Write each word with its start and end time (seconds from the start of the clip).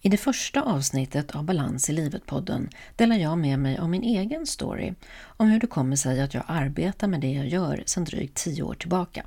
I 0.00 0.08
det 0.08 0.16
första 0.16 0.62
avsnittet 0.62 1.34
av 1.34 1.44
Balans 1.44 1.90
i 1.90 1.92
livet-podden 1.92 2.70
delar 2.96 3.16
jag 3.16 3.38
med 3.38 3.58
mig 3.58 3.78
av 3.78 3.90
min 3.90 4.02
egen 4.02 4.46
story 4.46 4.94
om 5.22 5.48
hur 5.48 5.60
det 5.60 5.66
kommer 5.66 5.96
sig 5.96 6.20
att 6.20 6.34
jag 6.34 6.44
arbetar 6.46 7.08
med 7.08 7.20
det 7.20 7.32
jag 7.32 7.48
gör 7.48 7.82
sedan 7.86 8.04
drygt 8.04 8.34
tio 8.34 8.62
år 8.62 8.74
tillbaka. 8.74 9.26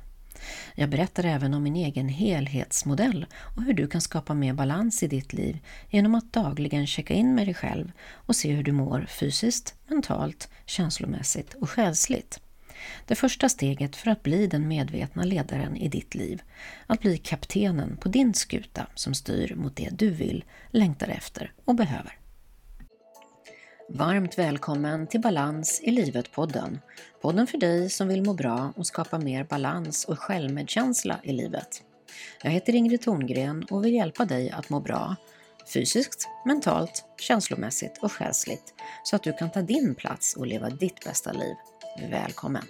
Jag 0.74 0.88
berättar 0.88 1.24
även 1.24 1.54
om 1.54 1.62
min 1.62 1.76
egen 1.76 2.08
helhetsmodell 2.08 3.26
och 3.56 3.62
hur 3.62 3.74
du 3.74 3.88
kan 3.88 4.00
skapa 4.00 4.34
mer 4.34 4.52
balans 4.52 5.02
i 5.02 5.08
ditt 5.08 5.32
liv 5.32 5.58
genom 5.90 6.14
att 6.14 6.32
dagligen 6.32 6.86
checka 6.86 7.14
in 7.14 7.34
med 7.34 7.46
dig 7.46 7.54
själv 7.54 7.92
och 8.12 8.36
se 8.36 8.52
hur 8.52 8.62
du 8.62 8.72
mår 8.72 9.06
fysiskt, 9.08 9.74
mentalt, 9.88 10.48
känslomässigt 10.66 11.54
och 11.54 11.70
själsligt. 11.70 12.40
Det 13.06 13.14
första 13.14 13.48
steget 13.48 13.96
för 13.96 14.10
att 14.10 14.22
bli 14.22 14.46
den 14.46 14.68
medvetna 14.68 15.24
ledaren 15.24 15.76
i 15.76 15.88
ditt 15.88 16.14
liv. 16.14 16.42
Att 16.86 17.00
bli 17.00 17.18
kaptenen 17.18 17.96
på 17.96 18.08
din 18.08 18.34
skuta 18.34 18.86
som 18.94 19.14
styr 19.14 19.54
mot 19.54 19.76
det 19.76 19.88
du 19.92 20.10
vill, 20.10 20.44
längtar 20.70 21.08
efter 21.08 21.52
och 21.64 21.74
behöver. 21.74 22.16
Varmt 23.88 24.38
välkommen 24.38 25.06
till 25.06 25.20
Balans 25.20 25.80
i 25.84 25.90
livet-podden. 25.90 26.78
Podden 27.22 27.46
för 27.46 27.58
dig 27.58 27.90
som 27.90 28.08
vill 28.08 28.22
må 28.22 28.34
bra 28.34 28.72
och 28.76 28.86
skapa 28.86 29.18
mer 29.18 29.44
balans 29.44 30.04
och 30.04 30.18
självmedkänsla 30.18 31.20
i 31.22 31.32
livet. 31.32 31.82
Jag 32.42 32.50
heter 32.50 32.74
Ingrid 32.74 33.02
Thorngren 33.02 33.64
och 33.70 33.84
vill 33.84 33.94
hjälpa 33.94 34.24
dig 34.24 34.50
att 34.50 34.70
må 34.70 34.80
bra 34.80 35.16
fysiskt, 35.72 36.28
mentalt, 36.44 37.04
känslomässigt 37.18 37.98
och 38.02 38.12
själsligt 38.12 38.74
så 39.04 39.16
att 39.16 39.22
du 39.22 39.32
kan 39.32 39.50
ta 39.50 39.62
din 39.62 39.94
plats 39.94 40.36
och 40.36 40.46
leva 40.46 40.70
ditt 40.70 41.04
bästa 41.04 41.32
liv. 41.32 41.54
Välkommen! 41.98 42.62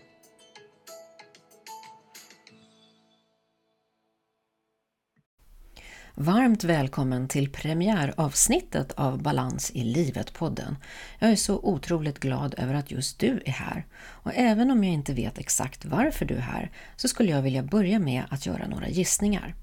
Varmt 6.15 6.65
välkommen 6.65 7.29
till 7.29 7.53
premiäravsnittet 7.53 8.93
av 8.93 9.23
Balans 9.23 9.71
i 9.71 9.85
livet-podden. 9.85 10.77
Jag 11.19 11.31
är 11.31 11.37
så 11.37 11.59
otroligt 11.59 12.19
glad 12.19 12.55
över 12.59 12.75
att 12.75 12.91
just 12.91 13.19
du 13.19 13.43
är 13.45 13.53
här. 13.53 13.87
Och 13.97 14.33
även 14.35 14.71
om 14.71 14.85
jag 14.85 14.95
inte 14.95 15.15
vet 15.15 15.39
exakt 15.39 15.85
varför 15.85 16.25
du 16.25 16.35
är 16.35 16.41
här 16.41 16.71
så 16.97 17.09
skulle 17.09 17.31
jag 17.31 17.43
vilja 17.43 17.63
börja 17.63 17.99
med 17.99 18.25
att 18.31 18.47
göra 18.47 18.69
några 18.69 18.89
gissningar. 18.89 19.55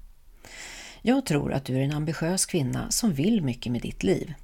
Jag 1.02 1.26
tror 1.26 1.52
att 1.52 1.64
du 1.64 1.76
är 1.76 1.80
en 1.80 1.92
ambitiös 1.92 2.46
kvinna 2.46 2.90
som 2.90 3.12
vill 3.12 3.42
mycket 3.42 3.72
med 3.72 3.82
ditt 3.82 4.02
liv. 4.02 4.34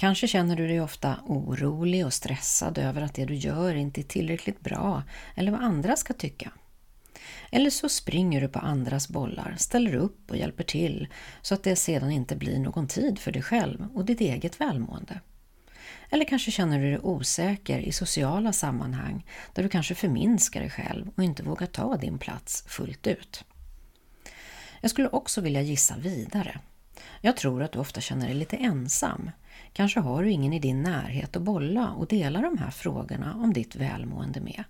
Kanske 0.00 0.28
känner 0.28 0.56
du 0.56 0.66
dig 0.66 0.80
ofta 0.80 1.16
orolig 1.26 2.06
och 2.06 2.14
stressad 2.14 2.78
över 2.78 3.02
att 3.02 3.14
det 3.14 3.24
du 3.24 3.34
gör 3.34 3.74
inte 3.74 4.00
är 4.00 4.02
tillräckligt 4.02 4.60
bra 4.60 5.02
eller 5.34 5.52
vad 5.52 5.60
andra 5.60 5.96
ska 5.96 6.12
tycka. 6.14 6.52
Eller 7.50 7.70
så 7.70 7.88
springer 7.88 8.40
du 8.40 8.48
på 8.48 8.58
andras 8.58 9.08
bollar, 9.08 9.54
ställer 9.58 9.94
upp 9.94 10.30
och 10.30 10.36
hjälper 10.36 10.64
till 10.64 11.08
så 11.42 11.54
att 11.54 11.62
det 11.62 11.76
sedan 11.76 12.10
inte 12.10 12.36
blir 12.36 12.58
någon 12.58 12.88
tid 12.88 13.18
för 13.18 13.32
dig 13.32 13.42
själv 13.42 13.88
och 13.94 14.04
ditt 14.04 14.20
eget 14.20 14.60
välmående. 14.60 15.20
Eller 16.10 16.24
kanske 16.24 16.50
känner 16.50 16.78
du 16.78 16.90
dig 16.90 17.00
osäker 17.02 17.78
i 17.78 17.92
sociala 17.92 18.52
sammanhang 18.52 19.26
där 19.54 19.62
du 19.62 19.68
kanske 19.68 19.94
förminskar 19.94 20.60
dig 20.60 20.70
själv 20.70 21.10
och 21.16 21.24
inte 21.24 21.42
vågar 21.42 21.66
ta 21.66 21.96
din 21.96 22.18
plats 22.18 22.64
fullt 22.66 23.06
ut. 23.06 23.44
Jag 24.80 24.90
skulle 24.90 25.08
också 25.08 25.40
vilja 25.40 25.62
gissa 25.62 25.96
vidare. 25.96 26.60
Jag 27.20 27.36
tror 27.36 27.62
att 27.62 27.72
du 27.72 27.78
ofta 27.78 28.00
känner 28.00 28.26
dig 28.26 28.34
lite 28.34 28.56
ensam. 28.56 29.30
Kanske 29.72 30.00
har 30.00 30.22
du 30.22 30.30
ingen 30.30 30.52
i 30.52 30.58
din 30.58 30.82
närhet 30.82 31.36
att 31.36 31.42
bolla 31.42 31.90
och 31.90 32.06
dela 32.06 32.40
de 32.40 32.58
här 32.58 32.70
frågorna 32.70 33.34
om 33.34 33.52
ditt 33.52 33.76
välmående 33.76 34.40
med. 34.40 34.64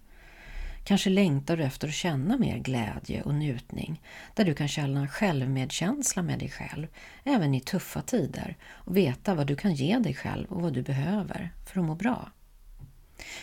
Kanske 0.85 1.11
längtar 1.11 1.57
du 1.57 1.65
efter 1.65 1.89
att 1.89 1.95
känna 1.95 2.37
mer 2.37 2.59
glädje 2.59 3.23
och 3.23 3.35
njutning, 3.35 4.03
där 4.35 4.45
du 4.45 4.55
kan 4.55 4.69
känna 4.69 5.09
självmedkänsla 5.09 6.23
med 6.23 6.39
dig 6.39 6.51
själv, 6.51 6.87
även 7.25 7.55
i 7.55 7.61
tuffa 7.61 8.03
tider, 8.03 8.57
och 8.71 8.97
veta 8.97 9.35
vad 9.35 9.47
du 9.47 9.57
kan 9.57 9.75
ge 9.75 9.99
dig 9.99 10.15
själv 10.15 10.47
och 10.53 10.63
vad 10.63 10.73
du 10.73 10.83
behöver 10.83 11.51
för 11.67 11.81
att 11.81 11.87
må 11.87 11.95
bra. 11.95 12.31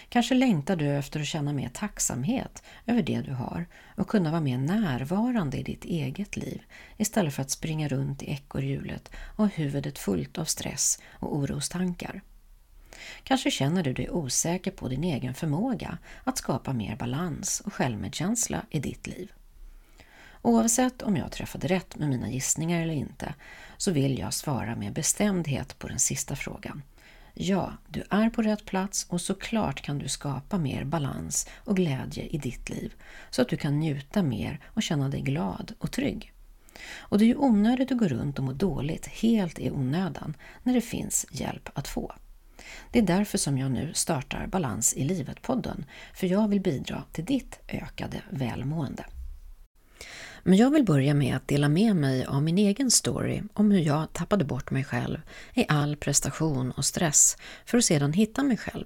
Kanske 0.10 0.36
längtar 0.36 0.76
du 0.76 0.98
efter 0.98 1.20
att 1.20 1.28
känna 1.28 1.54
mer 1.54 1.70
tacksamhet 1.70 2.64
över 2.86 3.04
det 3.04 3.22
du 3.22 3.32
har 3.32 3.66
och 3.98 4.08
kunna 4.08 4.32
vara 4.32 4.42
mer 4.42 4.58
närvarande 4.58 5.58
i 5.58 5.64
ditt 5.64 5.86
eget 5.86 6.38
liv 6.38 6.62
istället 6.98 7.34
för 7.34 7.42
att 7.42 7.52
springa 7.52 7.88
runt 7.88 8.24
i 8.24 8.32
ekorrhjulet 8.32 9.12
och 9.16 9.38
ha 9.38 9.46
huvudet 9.46 10.00
fullt 10.00 10.38
av 10.38 10.46
stress 10.46 11.02
och 11.12 11.36
orostankar. 11.36 12.22
Kanske 13.24 13.52
känner 13.52 13.84
du 13.84 13.94
dig 13.94 14.10
osäker 14.10 14.72
på 14.72 14.88
din 14.88 15.04
egen 15.04 15.34
förmåga 15.34 15.98
att 16.24 16.38
skapa 16.38 16.74
mer 16.74 16.96
balans 16.96 17.62
och 17.66 17.74
självmedkänsla 17.74 18.62
i 18.70 18.80
ditt 18.80 19.08
liv. 19.08 19.32
Oavsett 20.42 21.02
om 21.02 21.18
jag 21.18 21.32
träffade 21.32 21.68
rätt 21.68 21.96
med 21.96 22.10
mina 22.10 22.30
gissningar 22.30 22.82
eller 22.82 22.94
inte 22.94 23.34
så 23.78 23.92
vill 23.92 24.20
jag 24.20 24.34
svara 24.34 24.76
med 24.76 24.94
bestämdhet 24.94 25.80
på 25.80 25.88
den 25.88 26.00
sista 26.00 26.36
frågan. 26.36 26.82
Ja, 27.38 27.74
du 27.88 28.04
är 28.10 28.30
på 28.30 28.42
rätt 28.42 28.66
plats 28.66 29.06
och 29.10 29.22
såklart 29.22 29.82
kan 29.82 30.00
du 30.00 30.08
skapa 30.08 30.58
mer 30.58 30.84
balans 30.84 31.50
och 31.56 31.76
glädje 31.76 32.24
i 32.24 32.38
ditt 32.38 32.70
liv 32.70 32.94
så 33.30 33.42
att 33.42 33.50
du 33.50 33.58
kan 33.58 33.80
njuta 33.80 34.24
mer 34.24 34.60
och 34.66 34.84
känna 34.84 35.10
dig 35.10 35.22
glad 35.22 35.74
och 35.80 35.92
trygg. 35.92 36.34
Och 36.96 37.18
det 37.18 37.26
är 37.26 37.28
ju 37.28 37.36
onödigt 37.36 37.92
att 37.92 37.98
gå 37.98 38.08
runt 38.08 38.40
och 38.40 38.46
må 38.46 38.54
dåligt 38.54 39.08
helt 39.08 39.60
i 39.60 39.72
onödan 39.72 40.38
när 40.64 40.74
det 40.74 40.82
finns 40.82 41.26
hjälp 41.32 41.70
att 41.74 41.88
få. 41.88 42.14
Det 42.92 43.00
är 43.00 43.04
därför 43.04 43.38
som 43.38 43.58
jag 43.58 43.72
nu 43.72 43.94
startar 43.94 44.48
Balans 44.48 44.94
i 44.94 45.04
livet-podden, 45.04 45.86
för 46.14 46.28
jag 46.28 46.48
vill 46.48 46.62
bidra 46.62 47.04
till 47.12 47.26
ditt 47.26 47.60
ökade 47.68 48.22
välmående. 48.30 49.06
Men 50.48 50.58
jag 50.58 50.72
vill 50.72 50.86
börja 50.86 51.14
med 51.14 51.36
att 51.36 51.48
dela 51.48 51.70
med 51.70 51.96
mig 51.96 52.26
av 52.26 52.44
min 52.44 52.58
egen 52.58 52.92
story 52.92 53.42
om 53.54 53.72
hur 53.72 53.80
jag 53.80 54.14
tappade 54.14 54.46
bort 54.46 54.72
mig 54.72 54.84
själv 54.84 55.22
i 55.54 55.66
all 55.68 55.96
prestation 55.96 56.72
och 56.72 56.86
stress 56.86 57.38
för 57.66 57.78
att 57.78 57.86
sedan 57.86 58.14
hitta 58.14 58.44
mig 58.44 58.58
själv. 58.58 58.86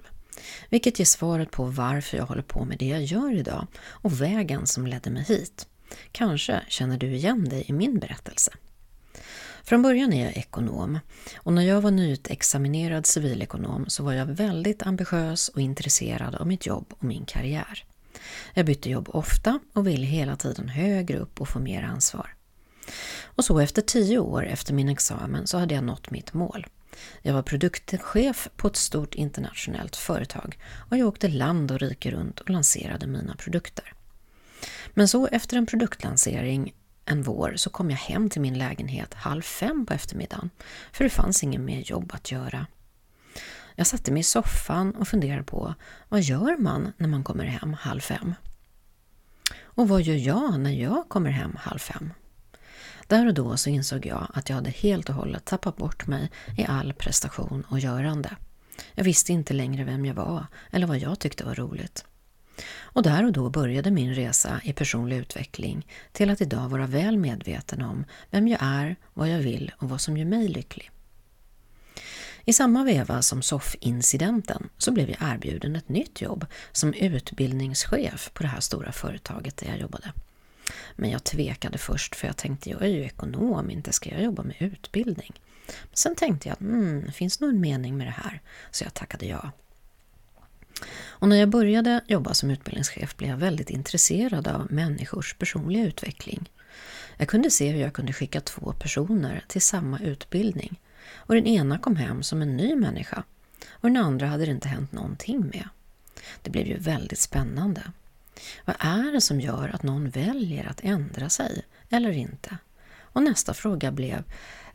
Vilket 0.68 0.98
ger 0.98 1.06
svaret 1.06 1.50
på 1.50 1.64
varför 1.64 2.16
jag 2.16 2.24
håller 2.24 2.42
på 2.42 2.64
med 2.64 2.78
det 2.78 2.86
jag 2.86 3.02
gör 3.02 3.34
idag 3.34 3.66
och 3.86 4.20
vägen 4.20 4.66
som 4.66 4.86
ledde 4.86 5.10
mig 5.10 5.22
hit. 5.22 5.66
Kanske 6.12 6.60
känner 6.68 6.98
du 6.98 7.14
igen 7.14 7.48
dig 7.48 7.64
i 7.66 7.72
min 7.72 7.98
berättelse. 7.98 8.52
Från 9.62 9.82
början 9.82 10.12
är 10.12 10.24
jag 10.24 10.36
ekonom 10.36 10.98
och 11.36 11.52
när 11.52 11.62
jag 11.62 11.80
var 11.80 11.90
nyutexaminerad 11.90 13.06
civilekonom 13.06 13.84
så 13.88 14.02
var 14.02 14.12
jag 14.12 14.26
väldigt 14.26 14.82
ambitiös 14.82 15.48
och 15.48 15.60
intresserad 15.60 16.34
av 16.34 16.46
mitt 16.46 16.66
jobb 16.66 16.86
och 16.98 17.04
min 17.04 17.24
karriär. 17.24 17.84
Jag 18.54 18.66
bytte 18.66 18.90
jobb 18.90 19.08
ofta 19.08 19.60
och 19.72 19.86
ville 19.86 20.06
hela 20.06 20.36
tiden 20.36 20.68
högre 20.68 21.18
upp 21.18 21.40
och 21.40 21.48
få 21.48 21.58
mer 21.58 21.82
ansvar. 21.82 22.34
Och 23.22 23.44
så 23.44 23.58
efter 23.58 23.82
tio 23.82 24.18
år 24.18 24.46
efter 24.46 24.74
min 24.74 24.88
examen 24.88 25.46
så 25.46 25.58
hade 25.58 25.74
jag 25.74 25.84
nått 25.84 26.10
mitt 26.10 26.34
mål. 26.34 26.66
Jag 27.22 27.34
var 27.34 27.42
produktchef 27.42 28.48
på 28.56 28.68
ett 28.68 28.76
stort 28.76 29.14
internationellt 29.14 29.96
företag 29.96 30.58
och 30.90 30.96
jag 30.96 31.08
åkte 31.08 31.28
land 31.28 31.70
och 31.70 31.78
rike 31.78 32.10
runt 32.10 32.40
och 32.40 32.50
lanserade 32.50 33.06
mina 33.06 33.36
produkter. 33.36 33.94
Men 34.94 35.08
så 35.08 35.26
efter 35.26 35.56
en 35.56 35.66
produktlansering 35.66 36.72
en 37.04 37.22
vår 37.22 37.54
så 37.56 37.70
kom 37.70 37.90
jag 37.90 37.98
hem 37.98 38.30
till 38.30 38.40
min 38.40 38.58
lägenhet 38.58 39.14
halv 39.14 39.42
fem 39.42 39.86
på 39.86 39.94
eftermiddagen, 39.94 40.50
för 40.92 41.04
det 41.04 41.10
fanns 41.10 41.42
ingen 41.42 41.64
mer 41.64 41.80
jobb 41.80 42.12
att 42.14 42.32
göra. 42.32 42.66
Jag 43.74 43.86
satte 43.86 44.12
mig 44.12 44.20
i 44.20 44.24
soffan 44.24 44.94
och 44.94 45.08
funderade 45.08 45.42
på 45.42 45.74
vad 46.08 46.20
gör 46.22 46.56
man 46.56 46.92
när 46.96 47.08
man 47.08 47.24
kommer 47.24 47.44
hem 47.44 47.72
halv 47.72 48.00
fem? 48.00 48.34
Och 49.60 49.88
vad 49.88 50.02
gör 50.02 50.14
jag 50.14 50.60
när 50.60 50.70
jag 50.70 51.08
kommer 51.08 51.30
hem 51.30 51.56
halv 51.60 51.78
fem? 51.78 52.12
Där 53.06 53.26
och 53.26 53.34
då 53.34 53.56
så 53.56 53.70
insåg 53.70 54.06
jag 54.06 54.26
att 54.34 54.48
jag 54.48 54.56
hade 54.56 54.70
helt 54.70 55.08
och 55.08 55.14
hållet 55.14 55.44
tappat 55.44 55.76
bort 55.76 56.06
mig 56.06 56.30
i 56.56 56.64
all 56.64 56.92
prestation 56.92 57.64
och 57.68 57.78
görande. 57.78 58.36
Jag 58.94 59.04
visste 59.04 59.32
inte 59.32 59.54
längre 59.54 59.84
vem 59.84 60.06
jag 60.06 60.14
var 60.14 60.46
eller 60.70 60.86
vad 60.86 60.98
jag 60.98 61.18
tyckte 61.18 61.44
var 61.44 61.54
roligt. 61.54 62.04
Och 62.72 63.02
där 63.02 63.24
och 63.24 63.32
då 63.32 63.50
började 63.50 63.90
min 63.90 64.14
resa 64.14 64.60
i 64.64 64.72
personlig 64.72 65.16
utveckling 65.16 65.86
till 66.12 66.30
att 66.30 66.40
idag 66.40 66.68
vara 66.68 66.86
väl 66.86 67.18
medveten 67.18 67.82
om 67.82 68.04
vem 68.30 68.48
jag 68.48 68.60
är, 68.62 68.96
vad 69.14 69.28
jag 69.28 69.38
vill 69.38 69.72
och 69.78 69.88
vad 69.88 70.00
som 70.00 70.16
gör 70.16 70.26
mig 70.26 70.48
lycklig. 70.48 70.90
I 72.44 72.52
samma 72.52 72.84
veva 72.84 73.22
som 73.22 73.42
SOFF-incidenten 73.42 74.68
så 74.78 74.92
blev 74.92 75.10
jag 75.10 75.18
erbjuden 75.20 75.76
ett 75.76 75.88
nytt 75.88 76.20
jobb 76.20 76.46
som 76.72 76.94
utbildningschef 76.94 78.30
på 78.34 78.42
det 78.42 78.48
här 78.48 78.60
stora 78.60 78.92
företaget 78.92 79.56
där 79.56 79.66
jag 79.66 79.80
jobbade. 79.80 80.12
Men 80.96 81.10
jag 81.10 81.24
tvekade 81.24 81.78
först 81.78 82.16
för 82.16 82.26
jag 82.26 82.36
tänkte 82.36 82.70
jag 82.70 82.82
är 82.82 82.86
ju 82.86 83.04
ekonom, 83.04 83.70
inte 83.70 83.92
ska 83.92 84.10
jag 84.10 84.22
jobba 84.22 84.42
med 84.42 84.56
utbildning. 84.58 85.32
Men 85.66 85.96
sen 85.96 86.14
tänkte 86.14 86.48
jag 86.48 86.52
att 86.52 86.60
mm, 86.60 87.04
det 87.06 87.12
finns 87.12 87.40
nog 87.40 87.50
en 87.50 87.60
mening 87.60 87.96
med 87.96 88.06
det 88.06 88.14
här, 88.16 88.40
så 88.70 88.84
jag 88.84 88.94
tackade 88.94 89.26
ja. 89.26 89.50
Och 90.92 91.28
när 91.28 91.36
jag 91.36 91.48
började 91.48 92.00
jobba 92.06 92.34
som 92.34 92.50
utbildningschef 92.50 93.16
blev 93.16 93.30
jag 93.30 93.36
väldigt 93.36 93.70
intresserad 93.70 94.48
av 94.48 94.72
människors 94.72 95.34
personliga 95.34 95.84
utveckling. 95.84 96.50
Jag 97.16 97.28
kunde 97.28 97.50
se 97.50 97.70
hur 97.70 97.80
jag 97.80 97.92
kunde 97.92 98.12
skicka 98.12 98.40
två 98.40 98.72
personer 98.72 99.44
till 99.48 99.62
samma 99.62 99.98
utbildning 99.98 100.80
och 101.14 101.34
den 101.34 101.46
ena 101.46 101.78
kom 101.78 101.96
hem 101.96 102.22
som 102.22 102.42
en 102.42 102.56
ny 102.56 102.76
människa 102.76 103.22
och 103.70 103.88
den 103.88 103.96
andra 103.96 104.26
hade 104.26 104.44
det 104.44 104.50
inte 104.50 104.68
hänt 104.68 104.92
någonting 104.92 105.40
med. 105.40 105.68
Det 106.42 106.50
blev 106.50 106.66
ju 106.66 106.78
väldigt 106.78 107.18
spännande. 107.18 107.82
Vad 108.64 108.76
är 108.78 109.12
det 109.12 109.20
som 109.20 109.40
gör 109.40 109.70
att 109.74 109.82
någon 109.82 110.10
väljer 110.10 110.68
att 110.68 110.80
ändra 110.82 111.28
sig 111.28 111.62
eller 111.88 112.10
inte? 112.10 112.56
Och 113.12 113.22
nästa 113.22 113.54
fråga 113.54 113.92
blev, 113.92 114.24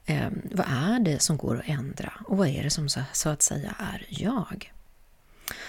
Eh, 0.06 0.30
vad 0.52 0.68
är 0.70 1.00
det 1.00 1.22
som 1.22 1.38
går 1.38 1.60
att 1.60 1.70
ändra 1.70 2.14
och 2.26 2.38
vad 2.38 2.48
är 2.48 2.64
det 2.64 2.70
som 2.70 2.90
så, 2.90 3.02
så 3.14 3.30
att 3.30 3.42
säga 3.42 3.76
är 3.80 4.06
jag? 4.10 4.74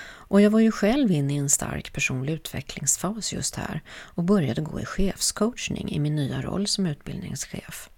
Och 0.08 0.40
jag 0.40 0.50
var 0.50 0.60
ju 0.60 0.70
själv 0.70 1.10
inne 1.10 1.34
i 1.34 1.36
en 1.36 1.50
stark 1.50 1.92
personlig 1.92 2.32
utvecklingsfas 2.32 3.32
just 3.32 3.56
här 3.56 3.82
och 3.88 4.24
började 4.24 4.60
gå 4.62 4.80
i 4.80 4.84
chefscoachning 4.84 5.90
i 5.90 5.98
min 5.98 6.16
nya 6.16 6.42
roll 6.42 6.66
som 6.66 6.86
utbildningschef. 6.86 7.90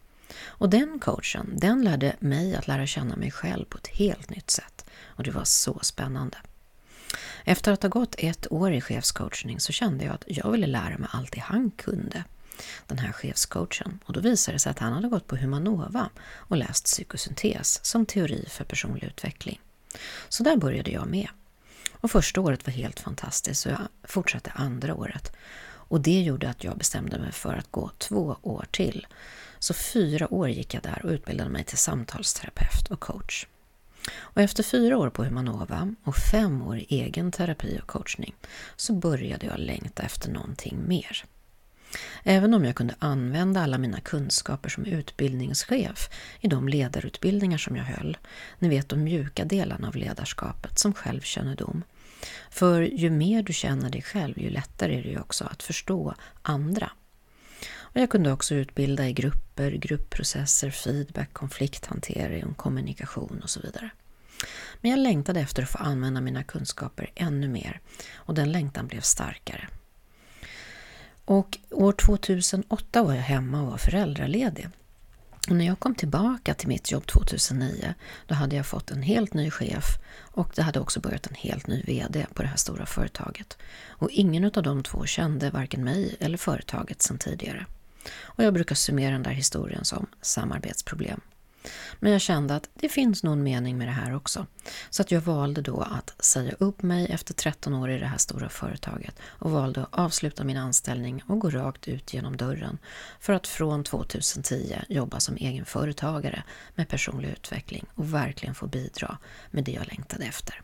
Och 0.58 0.70
den 0.70 0.98
coachen, 0.98 1.52
den 1.56 1.84
lärde 1.84 2.16
mig 2.18 2.56
att 2.56 2.66
lära 2.66 2.86
känna 2.86 3.16
mig 3.16 3.30
själv 3.30 3.64
på 3.64 3.78
ett 3.78 3.86
helt 3.86 4.30
nytt 4.30 4.50
sätt 4.50 4.84
och 5.04 5.24
det 5.24 5.30
var 5.30 5.44
så 5.44 5.78
spännande. 5.82 6.36
Efter 7.44 7.72
att 7.72 7.82
ha 7.82 7.88
gått 7.88 8.14
ett 8.18 8.52
år 8.52 8.72
i 8.72 8.80
chefscoachning 8.80 9.60
så 9.60 9.72
kände 9.72 10.04
jag 10.04 10.14
att 10.14 10.24
jag 10.26 10.50
ville 10.50 10.66
lära 10.66 10.98
mig 10.98 11.08
allt 11.12 11.32
det 11.32 11.40
han 11.40 11.70
kunde, 11.70 12.24
den 12.86 12.98
här 12.98 13.12
chefscoachen. 13.12 13.98
Och 14.04 14.12
då 14.12 14.20
visade 14.20 14.54
det 14.54 14.58
sig 14.58 14.70
att 14.70 14.78
han 14.78 14.92
hade 14.92 15.08
gått 15.08 15.26
på 15.26 15.36
Humanova 15.36 16.10
och 16.34 16.56
läst 16.56 16.84
psykosyntes 16.84 17.84
som 17.84 18.06
teori 18.06 18.46
för 18.48 18.64
personlig 18.64 19.04
utveckling. 19.04 19.60
Så 20.28 20.42
där 20.42 20.56
började 20.56 20.90
jag 20.90 21.06
med. 21.06 21.28
Och 21.92 22.10
första 22.10 22.40
året 22.40 22.66
var 22.66 22.72
helt 22.72 23.00
fantastiskt 23.00 23.60
så 23.60 23.68
jag 23.68 23.80
fortsatte 24.04 24.52
andra 24.54 24.94
året. 24.94 25.32
Och 25.90 26.00
det 26.00 26.20
gjorde 26.20 26.48
att 26.50 26.64
jag 26.64 26.78
bestämde 26.78 27.18
mig 27.18 27.32
för 27.32 27.54
att 27.54 27.70
gå 27.70 27.90
två 27.98 28.36
år 28.42 28.66
till. 28.70 29.06
Så 29.58 29.74
fyra 29.74 30.34
år 30.34 30.48
gick 30.48 30.74
jag 30.74 30.82
där 30.82 31.00
och 31.04 31.10
utbildade 31.10 31.50
mig 31.50 31.64
till 31.64 31.78
samtalsterapeut 31.78 32.90
och 32.90 33.00
coach. 33.00 33.46
Och 34.16 34.42
efter 34.42 34.62
fyra 34.62 34.98
år 34.98 35.10
på 35.10 35.24
Humanova 35.24 35.94
och 36.04 36.16
fem 36.16 36.62
år 36.62 36.78
i 36.78 36.86
egen 36.88 37.32
terapi 37.32 37.78
och 37.82 37.86
coachning 37.86 38.34
så 38.76 38.92
började 38.92 39.46
jag 39.46 39.58
längta 39.58 40.02
efter 40.02 40.30
någonting 40.30 40.88
mer. 40.88 41.24
Även 42.22 42.54
om 42.54 42.64
jag 42.64 42.74
kunde 42.74 42.94
använda 42.98 43.60
alla 43.60 43.78
mina 43.78 44.00
kunskaper 44.00 44.68
som 44.68 44.84
utbildningschef 44.84 46.10
i 46.40 46.48
de 46.48 46.68
ledarutbildningar 46.68 47.58
som 47.58 47.76
jag 47.76 47.84
höll, 47.84 48.16
ni 48.58 48.68
vet 48.68 48.88
de 48.88 49.04
mjuka 49.04 49.44
delarna 49.44 49.88
av 49.88 49.96
ledarskapet 49.96 50.78
som 50.78 50.94
självkännedom. 50.94 51.82
För 52.50 52.82
ju 52.82 53.10
mer 53.10 53.42
du 53.42 53.52
känner 53.52 53.90
dig 53.90 54.02
själv, 54.02 54.38
ju 54.38 54.50
lättare 54.50 54.98
är 54.98 55.02
det 55.02 55.08
ju 55.08 55.20
också 55.20 55.44
att 55.44 55.62
förstå 55.62 56.14
andra. 56.42 56.90
Och 57.92 58.00
jag 58.00 58.10
kunde 58.10 58.32
också 58.32 58.54
utbilda 58.54 59.08
i 59.08 59.12
grupper, 59.12 59.70
gruppprocesser, 59.70 60.70
feedback, 60.70 61.32
konflikthantering, 61.32 62.54
kommunikation 62.54 63.40
och 63.42 63.50
så 63.50 63.60
vidare. 63.60 63.90
Men 64.80 64.90
jag 64.90 65.00
längtade 65.00 65.40
efter 65.40 65.62
att 65.62 65.70
få 65.70 65.78
använda 65.78 66.20
mina 66.20 66.42
kunskaper 66.42 67.10
ännu 67.14 67.48
mer 67.48 67.80
och 68.14 68.34
den 68.34 68.52
längtan 68.52 68.86
blev 68.86 69.00
starkare. 69.00 69.68
Och 71.24 71.58
år 71.70 71.92
2008 71.92 73.02
var 73.02 73.14
jag 73.14 73.22
hemma 73.22 73.60
och 73.62 73.70
var 73.70 73.78
föräldraledig. 73.78 74.68
Och 75.48 75.56
när 75.56 75.66
jag 75.66 75.78
kom 75.78 75.94
tillbaka 75.94 76.54
till 76.54 76.68
mitt 76.68 76.90
jobb 76.90 77.06
2009 77.06 77.94
då 78.26 78.34
hade 78.34 78.56
jag 78.56 78.66
fått 78.66 78.90
en 78.90 79.02
helt 79.02 79.34
ny 79.34 79.50
chef 79.50 79.84
och 80.18 80.52
det 80.54 80.62
hade 80.62 80.80
också 80.80 81.00
börjat 81.00 81.26
en 81.26 81.34
helt 81.34 81.66
ny 81.66 81.82
VD 81.82 82.26
på 82.34 82.42
det 82.42 82.48
här 82.48 82.56
stora 82.56 82.86
företaget. 82.86 83.58
Och 83.88 84.10
ingen 84.10 84.44
av 84.44 84.62
de 84.62 84.82
två 84.82 85.06
kände 85.06 85.50
varken 85.50 85.84
mig 85.84 86.16
eller 86.20 86.38
företaget 86.38 87.02
sedan 87.02 87.18
tidigare. 87.18 87.66
Och 88.22 88.44
jag 88.44 88.54
brukar 88.54 88.74
summera 88.74 89.12
den 89.12 89.22
där 89.22 89.30
historien 89.30 89.84
som 89.84 90.06
samarbetsproblem. 90.22 91.20
Men 92.00 92.12
jag 92.12 92.20
kände 92.20 92.56
att 92.56 92.68
det 92.74 92.88
finns 92.88 93.22
någon 93.22 93.42
mening 93.42 93.78
med 93.78 93.88
det 93.88 93.92
här 93.92 94.14
också. 94.14 94.46
Så 94.90 95.02
att 95.02 95.10
jag 95.10 95.20
valde 95.20 95.62
då 95.62 95.80
att 95.80 96.24
säga 96.24 96.52
upp 96.58 96.82
mig 96.82 97.06
efter 97.06 97.34
13 97.34 97.74
år 97.74 97.90
i 97.90 97.98
det 97.98 98.06
här 98.06 98.18
stora 98.18 98.48
företaget 98.48 99.18
och 99.22 99.50
valde 99.50 99.82
att 99.82 99.88
avsluta 99.90 100.44
min 100.44 100.56
anställning 100.56 101.22
och 101.26 101.38
gå 101.38 101.50
rakt 101.50 101.88
ut 101.88 102.14
genom 102.14 102.36
dörren 102.36 102.78
för 103.20 103.32
att 103.32 103.46
från 103.46 103.84
2010 103.84 104.76
jobba 104.88 105.20
som 105.20 105.36
egen 105.36 105.64
företagare 105.64 106.42
med 106.74 106.88
personlig 106.88 107.28
utveckling 107.28 107.86
och 107.94 108.14
verkligen 108.14 108.54
få 108.54 108.66
bidra 108.66 109.18
med 109.50 109.64
det 109.64 109.72
jag 109.72 109.86
längtade 109.86 110.24
efter. 110.24 110.62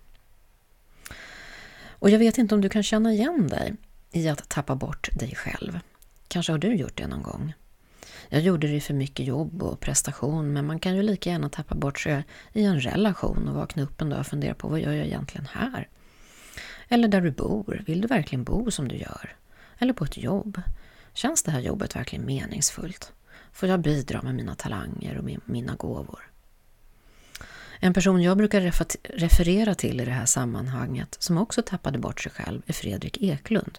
Och 1.86 2.10
jag 2.10 2.18
vet 2.18 2.38
inte 2.38 2.54
om 2.54 2.60
du 2.60 2.68
kan 2.68 2.82
känna 2.82 3.12
igen 3.12 3.48
dig 3.48 3.74
i 4.12 4.28
att 4.28 4.48
tappa 4.48 4.74
bort 4.74 5.08
dig 5.12 5.34
själv. 5.34 5.78
Kanske 6.28 6.52
har 6.52 6.58
du 6.58 6.74
gjort 6.74 6.96
det 6.96 7.06
någon 7.06 7.22
gång? 7.22 7.52
Jag 8.28 8.40
gjorde 8.40 8.68
det 8.68 8.80
för 8.80 8.94
mycket 8.94 9.26
jobb 9.26 9.62
och 9.62 9.80
prestation 9.80 10.52
men 10.52 10.66
man 10.66 10.78
kan 10.78 10.96
ju 10.96 11.02
lika 11.02 11.30
gärna 11.30 11.48
tappa 11.48 11.74
bort 11.74 11.98
sig 12.00 12.24
i 12.52 12.64
en 12.64 12.80
relation 12.80 13.48
och 13.48 13.54
vakna 13.54 13.82
upp 13.82 14.00
en 14.00 14.10
dag 14.10 14.20
och 14.20 14.26
fundera 14.26 14.54
på 14.54 14.68
vad 14.68 14.80
gör 14.80 14.92
jag 14.92 15.06
egentligen 15.06 15.48
här? 15.52 15.88
Eller 16.88 17.08
där 17.08 17.20
du 17.20 17.30
bor, 17.30 17.82
vill 17.86 18.00
du 18.00 18.08
verkligen 18.08 18.44
bo 18.44 18.70
som 18.70 18.88
du 18.88 18.96
gör? 18.96 19.36
Eller 19.78 19.92
på 19.92 20.04
ett 20.04 20.16
jobb? 20.16 20.60
Känns 21.12 21.42
det 21.42 21.50
här 21.50 21.60
jobbet 21.60 21.96
verkligen 21.96 22.26
meningsfullt? 22.26 23.12
Får 23.52 23.68
jag 23.68 23.80
bidra 23.80 24.22
med 24.22 24.34
mina 24.34 24.54
talanger 24.54 25.18
och 25.18 25.30
mina 25.44 25.74
gåvor? 25.74 26.30
En 27.80 27.94
person 27.94 28.22
jag 28.22 28.36
brukar 28.36 28.60
referera 29.02 29.74
till 29.74 30.00
i 30.00 30.04
det 30.04 30.10
här 30.10 30.26
sammanhanget 30.26 31.16
som 31.18 31.38
också 31.38 31.62
tappade 31.62 31.98
bort 31.98 32.20
sig 32.20 32.32
själv 32.32 32.62
är 32.66 32.72
Fredrik 32.72 33.22
Eklund. 33.22 33.78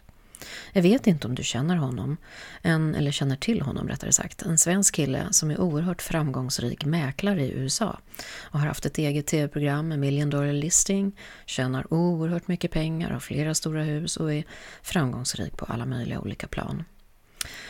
Jag 0.74 0.82
vet 0.82 1.08
inte 1.08 1.28
om 1.28 1.36
du 1.36 1.44
känner 1.44 1.76
honom, 1.76 2.18
en, 2.62 2.96
eller 2.96 3.12
känner 3.12 3.36
till 3.36 3.62
honom 3.62 3.88
rättare 3.88 4.12
sagt. 4.12 4.42
En 4.42 4.58
svensk 4.58 4.96
kille 4.96 5.28
som 5.32 5.52
är 5.52 5.62
oerhört 5.62 6.02
framgångsrik 6.02 6.86
mäklare 6.86 7.46
i 7.46 7.52
USA 7.52 8.00
och 8.38 8.60
har 8.60 8.68
haft 8.68 8.86
ett 8.86 8.98
eget 8.98 9.28
tv-program 9.28 9.88
med 9.88 10.00
million 10.00 10.30
dollar 10.30 10.54
listing, 10.54 11.20
tjänar 11.46 11.94
oerhört 11.94 12.48
mycket 12.48 12.72
pengar, 12.72 13.12
har 13.12 13.20
flera 13.20 13.56
stora 13.56 13.84
hus 13.84 14.18
och 14.18 14.34
är 14.34 14.44
framgångsrik 14.82 15.58
på 15.58 15.66
alla 15.66 15.86
möjliga 15.86 16.20
olika 16.20 16.48
plan. 16.48 16.84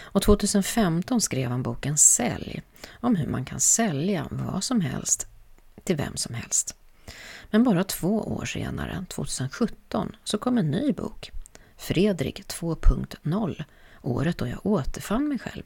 Och 0.02 0.22
2015 0.22 1.22
skrev 1.22 1.50
han 1.50 1.64
boken 1.64 1.98
Sälj 1.98 2.62
om 2.92 3.16
hur 3.16 3.28
man 3.28 3.46
kan 3.46 3.60
sälja 3.60 4.28
vad 4.30 4.64
som 4.64 4.82
helst 4.82 5.28
till 5.84 5.96
vem 5.96 6.18
som 6.18 6.36
helst. 6.36 6.76
Men 7.52 7.64
bara 7.64 7.84
två 7.84 8.22
år 8.22 8.46
senare, 8.46 9.06
2017, 9.10 10.16
så 10.24 10.38
kom 10.38 10.58
en 10.58 10.72
ny 10.72 10.92
bok 10.92 11.32
Fredrik 11.78 12.48
2.0, 12.48 13.64
året 14.02 14.38
då 14.38 14.48
jag 14.48 14.66
återfann 14.66 15.28
mig 15.28 15.40
själv, 15.40 15.64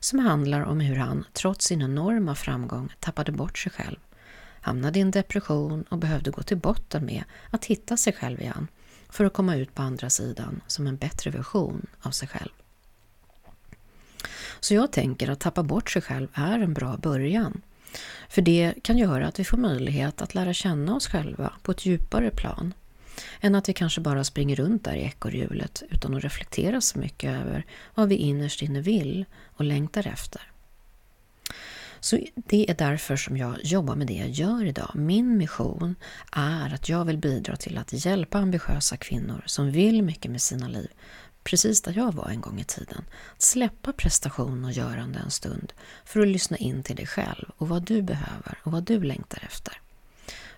som 0.00 0.18
handlar 0.18 0.60
om 0.60 0.80
hur 0.80 0.96
han, 0.96 1.24
trots 1.32 1.66
sin 1.66 1.82
enorma 1.82 2.34
framgång, 2.34 2.94
tappade 3.00 3.32
bort 3.32 3.58
sig 3.58 3.72
själv, 3.72 3.96
hamnade 4.60 4.98
i 4.98 5.02
en 5.02 5.10
depression 5.10 5.82
och 5.82 5.98
behövde 5.98 6.30
gå 6.30 6.42
till 6.42 6.56
botten 6.56 7.04
med 7.06 7.24
att 7.50 7.64
hitta 7.64 7.96
sig 7.96 8.12
själv 8.12 8.40
igen. 8.40 8.68
För 9.08 9.24
att 9.24 9.32
komma 9.32 9.56
ut 9.56 9.74
på 9.74 9.82
andra 9.82 10.10
sidan 10.10 10.60
som 10.66 10.86
en 10.86 10.96
bättre 10.96 11.30
version 11.30 11.86
av 12.02 12.10
sig 12.10 12.28
själv. 12.28 12.50
Så 14.60 14.74
jag 14.74 14.92
tänker 14.92 15.30
att 15.30 15.40
tappa 15.40 15.62
bort 15.62 15.90
sig 15.90 16.02
själv 16.02 16.28
är 16.32 16.58
en 16.58 16.74
bra 16.74 16.96
början. 16.96 17.62
För 18.28 18.42
det 18.42 18.74
kan 18.82 18.98
göra 18.98 19.28
att 19.28 19.38
vi 19.38 19.44
får 19.44 19.56
möjlighet 19.56 20.22
att 20.22 20.34
lära 20.34 20.52
känna 20.52 20.96
oss 20.96 21.06
själva 21.06 21.52
på 21.62 21.70
ett 21.70 21.86
djupare 21.86 22.30
plan 22.30 22.74
än 23.40 23.54
att 23.54 23.68
vi 23.68 23.72
kanske 23.72 24.00
bara 24.00 24.24
springer 24.24 24.56
runt 24.56 24.84
där 24.84 24.94
i 24.94 25.02
ekorrhjulet 25.02 25.82
utan 25.90 26.14
att 26.14 26.24
reflektera 26.24 26.80
så 26.80 26.98
mycket 26.98 27.30
över 27.30 27.66
vad 27.94 28.08
vi 28.08 28.14
innerst 28.14 28.62
inne 28.62 28.80
vill 28.80 29.24
och 29.56 29.64
längtar 29.64 30.06
efter. 30.06 30.42
Så 32.00 32.18
det 32.34 32.70
är 32.70 32.74
därför 32.74 33.16
som 33.16 33.36
jag 33.36 33.64
jobbar 33.64 33.94
med 33.94 34.06
det 34.06 34.14
jag 34.14 34.30
gör 34.30 34.64
idag. 34.64 34.90
Min 34.94 35.36
mission 35.36 35.94
är 36.32 36.74
att 36.74 36.88
jag 36.88 37.04
vill 37.04 37.18
bidra 37.18 37.56
till 37.56 37.78
att 37.78 38.04
hjälpa 38.04 38.38
ambitiösa 38.38 38.96
kvinnor 38.96 39.42
som 39.46 39.70
vill 39.70 40.02
mycket 40.02 40.30
med 40.30 40.42
sina 40.42 40.68
liv, 40.68 40.88
precis 41.44 41.82
där 41.82 41.92
jag 41.96 42.14
var 42.14 42.28
en 42.28 42.40
gång 42.40 42.60
i 42.60 42.64
tiden. 42.64 43.04
Att 43.34 43.42
släppa 43.42 43.92
prestation 43.92 44.64
och 44.64 44.72
görande 44.72 45.18
en 45.18 45.30
stund 45.30 45.72
för 46.04 46.20
att 46.20 46.28
lyssna 46.28 46.56
in 46.56 46.82
till 46.82 46.96
dig 46.96 47.06
själv 47.06 47.50
och 47.56 47.68
vad 47.68 47.82
du 47.82 48.02
behöver 48.02 48.58
och 48.62 48.72
vad 48.72 48.84
du 48.84 49.02
längtar 49.02 49.44
efter 49.46 49.80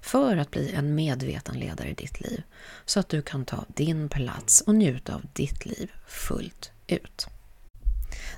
för 0.03 0.37
att 0.37 0.51
bli 0.51 0.73
en 0.73 0.95
medveten 0.95 1.59
ledare 1.59 1.89
i 1.89 1.95
ditt 1.95 2.21
liv 2.21 2.43
så 2.85 3.01
att 3.01 3.09
du 3.09 3.23
kan 3.23 3.45
ta 3.45 3.65
din 3.69 4.09
plats 4.09 4.61
och 4.61 4.75
njuta 4.75 5.15
av 5.15 5.23
ditt 5.33 5.67
liv 5.67 5.91
fullt 6.07 6.71
ut. 6.87 7.27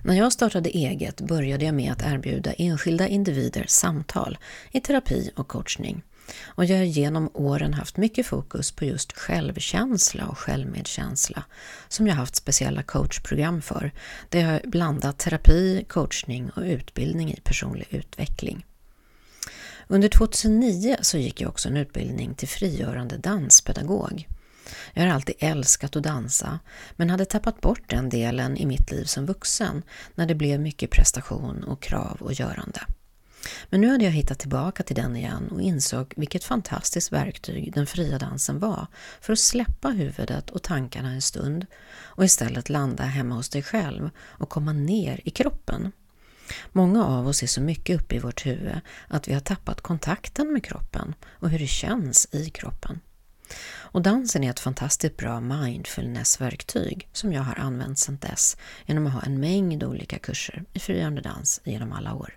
När 0.03 0.15
jag 0.15 0.33
startade 0.33 0.71
eget 0.71 1.21
började 1.21 1.65
jag 1.65 1.75
med 1.75 1.93
att 1.93 2.03
erbjuda 2.03 2.53
enskilda 2.53 3.09
individer 3.09 3.65
samtal 3.69 4.39
i 4.71 4.81
terapi 4.81 5.31
och 5.37 5.49
coachning. 5.49 6.03
Och 6.45 6.65
jag 6.65 6.77
har 6.77 6.85
genom 6.85 7.31
åren 7.35 7.75
haft 7.75 7.97
mycket 7.97 8.27
fokus 8.27 8.73
på 8.73 8.85
just 8.85 9.13
självkänsla 9.13 10.27
och 10.27 10.39
självmedkänsla 10.39 11.45
som 11.89 12.07
jag 12.07 12.15
haft 12.15 12.37
speciella 12.37 12.83
coachprogram 12.83 13.63
för. 13.63 13.93
Där 14.29 14.41
jag 14.41 14.49
har 14.49 14.61
blandat 14.65 15.19
terapi, 15.19 15.85
coachning 15.89 16.51
och 16.51 16.63
utbildning 16.63 17.33
i 17.33 17.41
personlig 17.45 17.87
utveckling. 17.91 18.65
Under 19.93 20.09
2009 20.09 20.97
så 21.01 21.19
gick 21.19 21.41
jag 21.41 21.49
också 21.49 21.69
en 21.69 21.77
utbildning 21.77 22.35
till 22.35 22.49
frigörande 22.49 23.17
danspedagog. 23.17 24.29
Jag 24.93 25.03
har 25.03 25.11
alltid 25.11 25.35
älskat 25.39 25.97
att 25.97 26.03
dansa, 26.03 26.59
men 26.97 27.11
hade 27.11 27.25
tappat 27.25 27.61
bort 27.61 27.91
den 27.91 28.09
delen 28.09 28.57
i 28.57 28.67
mitt 28.67 28.91
liv 28.91 29.05
som 29.05 29.27
vuxen 29.27 29.83
när 30.15 30.27
det 30.27 30.35
blev 30.35 30.61
mycket 30.61 30.91
prestation 30.91 31.65
och 31.65 31.83
krav 31.83 32.17
och 32.21 32.33
görande. 32.33 32.81
Men 33.71 33.81
nu 33.81 33.89
hade 33.89 34.05
jag 34.05 34.13
hittat 34.13 34.39
tillbaka 34.39 34.83
till 34.83 34.97
den 34.97 35.17
igen 35.17 35.49
och 35.51 35.61
insåg 35.63 36.15
vilket 36.17 36.45
fantastiskt 36.45 37.13
verktyg 37.13 37.73
den 37.75 37.87
fria 37.87 38.19
dansen 38.19 38.59
var 38.59 38.87
för 39.21 39.33
att 39.33 39.39
släppa 39.39 39.89
huvudet 39.89 40.51
och 40.51 40.63
tankarna 40.63 41.11
en 41.11 41.23
stund 41.23 41.67
och 41.95 42.25
istället 42.25 42.69
landa 42.69 43.05
hemma 43.05 43.35
hos 43.35 43.49
dig 43.49 43.63
själv 43.63 44.11
och 44.21 44.49
komma 44.49 44.73
ner 44.73 45.21
i 45.25 45.31
kroppen. 45.31 45.93
Många 46.73 47.07
av 47.07 47.27
oss 47.27 47.43
är 47.43 47.47
så 47.47 47.61
mycket 47.61 48.01
uppe 48.01 48.15
i 48.15 48.19
vårt 48.19 48.47
huvud 48.47 48.81
att 49.09 49.29
vi 49.29 49.33
har 49.33 49.41
tappat 49.41 49.81
kontakten 49.81 50.53
med 50.53 50.65
kroppen 50.65 51.15
och 51.25 51.51
hur 51.51 51.59
det 51.59 51.67
känns 51.67 52.29
i 52.33 52.51
kroppen. 52.51 53.01
Och 53.65 54.03
dansen 54.03 54.45
är 54.45 54.51
ett 54.51 54.61
fantastiskt 54.61 55.17
bra 55.17 55.41
mindfulness-verktyg 55.41 57.09
som 57.13 57.33
jag 57.33 57.43
har 57.43 57.59
använt 57.59 57.99
sedan 57.99 58.19
dess 58.21 58.57
genom 58.87 59.07
att 59.07 59.13
ha 59.13 59.23
en 59.23 59.41
mängd 59.41 59.85
olika 59.85 60.19
kurser 60.19 60.65
i 60.73 60.79
frigörande 60.79 61.21
dans 61.21 61.61
genom 61.65 61.93
alla 61.93 62.15
år. 62.15 62.37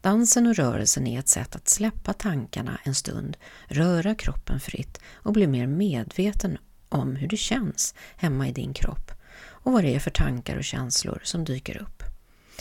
Dansen 0.00 0.46
och 0.46 0.56
rörelsen 0.56 1.06
är 1.06 1.18
ett 1.18 1.28
sätt 1.28 1.56
att 1.56 1.68
släppa 1.68 2.12
tankarna 2.12 2.80
en 2.84 2.94
stund, 2.94 3.36
röra 3.66 4.14
kroppen 4.14 4.60
fritt 4.60 5.00
och 5.12 5.32
bli 5.32 5.46
mer 5.46 5.66
medveten 5.66 6.58
om 6.88 7.16
hur 7.16 7.28
det 7.28 7.36
känns 7.36 7.94
hemma 8.16 8.48
i 8.48 8.52
din 8.52 8.74
kropp 8.74 9.12
och 9.38 9.72
vad 9.72 9.84
det 9.84 9.94
är 9.94 10.00
för 10.00 10.10
tankar 10.10 10.56
och 10.56 10.64
känslor 10.64 11.20
som 11.22 11.44
dyker 11.44 11.82
upp. 11.82 11.95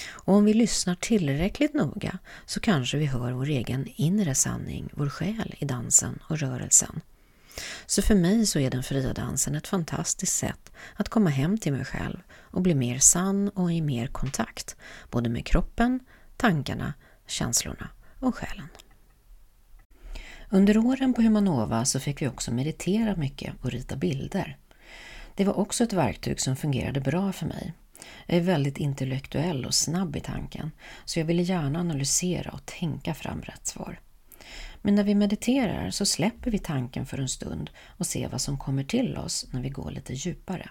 Och 0.07 0.33
om 0.33 0.45
vi 0.45 0.53
lyssnar 0.53 0.95
tillräckligt 0.95 1.73
noga 1.73 2.19
så 2.45 2.59
kanske 2.59 2.97
vi 2.97 3.05
hör 3.05 3.31
vår 3.31 3.49
egen 3.49 3.87
inre 3.95 4.35
sanning, 4.35 4.89
vår 4.93 5.09
själ 5.09 5.55
i 5.59 5.65
dansen 5.65 6.19
och 6.29 6.39
rörelsen. 6.39 7.01
Så 7.85 8.01
för 8.01 8.15
mig 8.15 8.45
så 8.45 8.59
är 8.59 8.69
den 8.69 8.83
fria 8.83 9.13
dansen 9.13 9.55
ett 9.55 9.67
fantastiskt 9.67 10.37
sätt 10.37 10.71
att 10.95 11.09
komma 11.09 11.29
hem 11.29 11.57
till 11.57 11.73
mig 11.73 11.85
själv 11.85 12.17
och 12.31 12.61
bli 12.61 12.75
mer 12.75 12.99
sann 12.99 13.49
och 13.49 13.73
i 13.73 13.81
mer 13.81 14.07
kontakt, 14.07 14.75
både 15.11 15.29
med 15.29 15.45
kroppen, 15.45 15.99
tankarna, 16.37 16.93
känslorna 17.27 17.89
och 18.19 18.35
själen. 18.35 18.67
Under 20.49 20.77
åren 20.77 21.13
på 21.13 21.21
Humanova 21.21 21.85
så 21.85 21.99
fick 21.99 22.21
vi 22.21 22.27
också 22.27 22.51
meditera 22.51 23.15
mycket 23.15 23.53
och 23.61 23.71
rita 23.71 23.95
bilder. 23.95 24.57
Det 25.35 25.45
var 25.45 25.53
också 25.53 25.83
ett 25.83 25.93
verktyg 25.93 26.41
som 26.41 26.55
fungerade 26.55 27.01
bra 27.01 27.31
för 27.31 27.45
mig. 27.45 27.73
Jag 28.25 28.37
är 28.37 28.41
väldigt 28.41 28.77
intellektuell 28.77 29.65
och 29.65 29.73
snabb 29.73 30.15
i 30.15 30.19
tanken, 30.19 30.71
så 31.05 31.19
jag 31.19 31.25
ville 31.25 31.43
gärna 31.43 31.79
analysera 31.79 32.51
och 32.51 32.65
tänka 32.65 33.13
fram 33.13 33.41
rätt 33.41 33.67
svar. 33.67 33.99
Men 34.81 34.95
när 34.95 35.03
vi 35.03 35.15
mediterar 35.15 35.89
så 35.89 36.05
släpper 36.05 36.51
vi 36.51 36.59
tanken 36.59 37.05
för 37.05 37.17
en 37.17 37.29
stund 37.29 37.69
och 37.97 38.05
ser 38.05 38.29
vad 38.29 38.41
som 38.41 38.57
kommer 38.57 38.83
till 38.83 39.17
oss 39.17 39.47
när 39.51 39.61
vi 39.61 39.69
går 39.69 39.91
lite 39.91 40.13
djupare. 40.13 40.69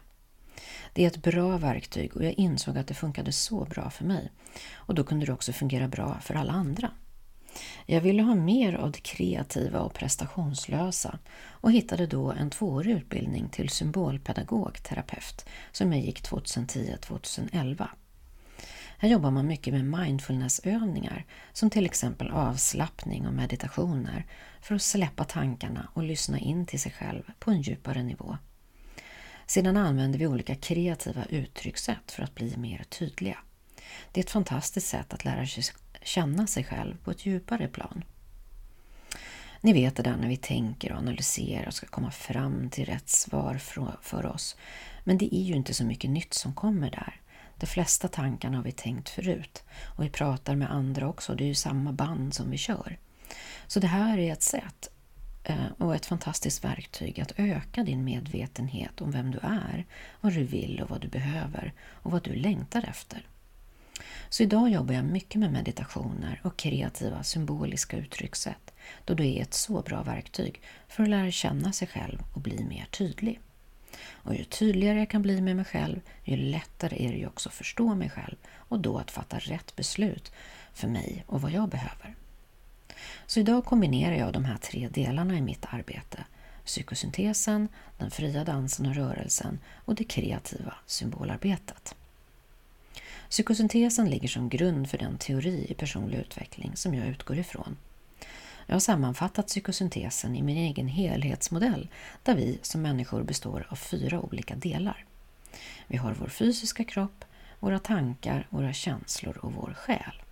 Det 0.93 1.03
är 1.03 1.07
ett 1.07 1.23
bra 1.23 1.59
verktyg 1.59 2.17
och 2.17 2.25
jag 2.25 2.33
insåg 2.33 2.79
att 2.79 2.87
det 2.87 2.95
funkade 2.95 3.33
så 3.33 3.65
bra 3.65 3.91
för 3.91 4.05
mig. 4.05 4.33
Och 4.75 4.95
då 4.95 5.05
kunde 5.05 5.27
det 5.27 5.33
också 5.33 5.53
fungera 5.53 5.89
bra 5.89 6.19
för 6.21 6.35
alla 6.35 6.53
andra. 6.53 6.91
Jag 7.87 8.01
ville 8.01 8.23
ha 8.23 8.35
mer 8.35 8.75
av 8.75 8.93
det 8.93 9.01
kreativa 9.01 9.81
och 9.81 9.95
prestationslösa 9.95 11.19
och 11.49 11.73
hittade 11.73 12.07
då 12.07 12.33
en 12.33 12.51
tvåårig 12.51 12.93
utbildning 12.93 13.49
till 13.49 13.69
symbolpedagog, 13.69 14.83
terapeut, 14.83 15.47
som 15.73 15.93
jag 15.93 16.03
gick 16.03 16.23
2010-2011. 16.23 17.89
Här 18.99 19.09
jobbar 19.09 19.31
man 19.31 19.47
mycket 19.47 19.75
med 19.75 19.85
mindfulnessövningar 19.85 21.25
som 21.53 21.71
till 21.71 21.87
exempel 21.87 22.31
avslappning 22.31 23.27
och 23.27 23.35
meditationer 23.35 24.27
för 24.61 24.75
att 24.75 24.83
släppa 24.83 25.25
tankarna 25.25 25.89
och 25.93 26.03
lyssna 26.03 26.39
in 26.39 26.67
till 26.67 26.81
sig 26.81 26.93
själv 26.93 27.23
på 27.39 27.51
en 27.51 27.63
djupare 27.63 28.03
nivå. 28.03 28.37
Sedan 29.47 29.77
använder 29.77 30.19
vi 30.19 30.27
olika 30.27 30.55
kreativa 30.55 31.25
uttryckssätt 31.25 32.13
för 32.13 32.23
att 32.23 32.35
bli 32.35 32.57
mer 32.57 32.85
tydliga. 32.89 33.39
Det 34.13 34.21
är 34.21 34.25
ett 34.25 34.31
fantastiskt 34.31 34.89
sätt 34.89 35.15
att 35.15 35.25
lära 35.25 35.47
sig 35.47 35.65
känna 36.05 36.47
sig 36.47 36.65
själv 36.65 36.97
på 37.05 37.11
ett 37.11 37.27
djupare 37.27 37.69
plan. 37.69 38.05
Ni 39.61 39.73
vet 39.73 39.97
det 39.97 40.03
där 40.03 40.17
när 40.17 40.29
vi 40.29 40.37
tänker 40.37 40.93
och 40.93 40.99
analyserar 40.99 41.67
och 41.67 41.75
ska 41.75 41.87
komma 41.87 42.11
fram 42.11 42.71
till 42.71 42.85
rätt 42.85 43.09
svar 43.09 43.59
för 44.03 44.27
oss. 44.27 44.57
Men 45.05 45.19
det 45.19 45.35
är 45.35 45.43
ju 45.43 45.55
inte 45.55 45.75
så 45.75 45.85
mycket 45.85 46.11
nytt 46.11 46.35
som 46.35 46.55
kommer 46.55 46.91
där. 46.91 47.21
De 47.57 47.67
flesta 47.67 48.09
tankarna 48.09 48.57
har 48.57 48.65
vi 48.65 48.73
tänkt 48.73 49.09
förut 49.09 49.65
och 49.97 50.05
vi 50.05 50.11
pratar 50.11 50.57
med 50.57 50.73
andra 50.73 51.09
också, 51.09 51.35
det 51.35 51.45
är 51.45 51.49
ju 51.49 51.55
samma 51.55 51.93
band 51.93 52.35
som 52.35 52.51
vi 52.51 52.59
kör. 52.59 52.99
Så 53.67 53.81
det 53.81 53.87
här 53.87 54.19
är 54.19 54.33
ett 54.33 54.43
sätt 54.43 54.91
eh, 55.45 55.67
och 55.79 55.95
ett 55.95 56.07
fantastiskt 56.07 56.65
verktyg 56.65 57.21
att 57.21 57.33
öka 57.37 57.83
din 57.83 58.05
medvetenhet 58.05 59.01
om 59.01 59.11
vem 59.11 59.31
du 59.31 59.39
är, 59.43 59.87
vad 60.21 60.33
du 60.33 60.45
vill 60.45 60.81
och 60.81 60.91
vad 60.91 61.01
du 61.01 61.09
behöver 61.09 61.73
och 61.83 62.11
vad 62.11 62.23
du 62.23 62.35
längtar 62.35 62.85
efter. 62.89 63.27
Så 64.29 64.43
idag 64.43 64.69
jobbar 64.69 64.95
jag 64.95 65.05
mycket 65.05 65.41
med 65.41 65.53
meditationer 65.53 66.41
och 66.45 66.57
kreativa 66.57 67.23
symboliska 67.23 67.97
uttryckssätt 67.97 68.75
då 69.05 69.15
det 69.15 69.39
är 69.39 69.43
ett 69.43 69.55
så 69.55 69.83
bra 69.83 70.03
verktyg 70.03 70.63
för 70.89 71.03
att 71.03 71.09
lära 71.09 71.31
känna 71.31 71.73
sig 71.73 71.89
själv 71.89 72.19
och 72.33 72.41
bli 72.41 72.65
mer 72.65 72.87
tydlig. 72.91 73.41
Och 74.13 74.35
ju 74.35 74.45
tydligare 74.45 74.99
jag 74.99 75.11
kan 75.11 75.23
bli 75.23 75.41
med 75.41 75.57
mig 75.57 75.65
själv, 75.65 76.01
ju 76.25 76.37
lättare 76.37 77.07
är 77.07 77.13
det 77.13 77.19
ju 77.19 77.27
också 77.27 77.49
att 77.49 77.55
förstå 77.55 77.95
mig 77.95 78.11
själv 78.11 78.37
och 78.57 78.81
då 78.81 78.99
att 78.99 79.11
fatta 79.11 79.39
rätt 79.39 79.77
beslut 79.77 80.33
för 80.73 80.89
mig 80.89 81.25
och 81.27 81.41
vad 81.41 81.51
jag 81.51 81.69
behöver. 81.69 82.15
Så 83.27 83.41
idag 83.41 83.65
kombinerar 83.65 84.15
jag 84.15 84.33
de 84.33 84.45
här 84.45 84.57
tre 84.57 84.89
delarna 84.89 85.39
i 85.39 85.41
mitt 85.41 85.67
arbete. 85.71 86.25
Psykosyntesen, 86.65 87.69
den 87.99 88.11
fria 88.11 88.45
dansen 88.45 88.87
och 88.87 88.95
rörelsen 88.95 89.59
och 89.85 89.95
det 89.95 90.05
kreativa 90.05 90.75
symbolarbetet. 90.87 91.95
Psykosyntesen 93.31 94.11
ligger 94.11 94.29
som 94.29 94.49
grund 94.49 94.91
för 94.91 94.99
den 94.99 95.19
teori 95.19 95.67
i 95.69 95.75
personlig 95.75 96.19
utveckling 96.19 96.77
som 96.77 96.95
jag 96.95 97.07
utgår 97.07 97.39
ifrån. 97.39 97.77
Jag 98.67 98.75
har 98.75 98.81
sammanfattat 98.81 99.47
psykosyntesen 99.47 100.37
i 100.37 100.43
min 100.43 100.57
egen 100.57 100.89
helhetsmodell 100.89 101.89
där 102.23 102.35
vi 102.35 102.59
som 102.63 102.83
människor 102.83 103.23
består 103.23 103.67
av 103.69 103.77
fyra 103.77 104.21
olika 104.21 104.55
delar. 104.55 105.05
Vi 105.87 105.97
har 105.97 106.15
vår 106.15 106.29
fysiska 106.29 106.85
kropp, 106.85 107.25
våra 107.61 107.79
tankar, 107.79 108.47
våra 108.51 108.73
känslor 108.73 109.39
och 109.39 109.53
vår 109.53 109.75
själ. 109.75 110.23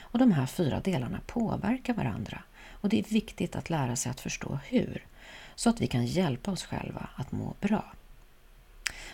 Och 0.00 0.18
De 0.18 0.32
här 0.32 0.46
fyra 0.46 0.80
delarna 0.80 1.20
påverkar 1.26 1.94
varandra 1.94 2.42
och 2.70 2.88
det 2.88 2.98
är 2.98 3.04
viktigt 3.04 3.56
att 3.56 3.70
lära 3.70 3.96
sig 3.96 4.10
att 4.10 4.20
förstå 4.20 4.58
hur, 4.66 5.06
så 5.54 5.70
att 5.70 5.80
vi 5.80 5.86
kan 5.86 6.06
hjälpa 6.06 6.50
oss 6.50 6.64
själva 6.64 7.08
att 7.16 7.32
må 7.32 7.54
bra. 7.60 7.94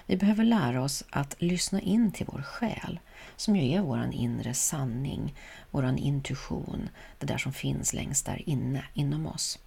Vi 0.09 0.17
behöver 0.17 0.45
lära 0.45 0.83
oss 0.83 1.05
att 1.11 1.37
lyssna 1.39 1.81
in 1.81 2.13
till 2.13 2.27
vår 2.33 2.43
själ, 2.43 3.01
som 3.37 3.57
ju 3.57 3.73
är 3.73 3.81
vår 3.81 4.11
inre 4.13 4.55
sanning, 4.55 5.35
vår 5.71 5.99
intuition, 5.99 6.89
det 7.19 7.27
där 7.27 7.39
som 7.39 7.53
finns 7.53 7.93
längst 7.93 8.27
där 8.27 8.49
inne, 8.49 8.85
inom 8.95 9.27
oss. 9.27 9.59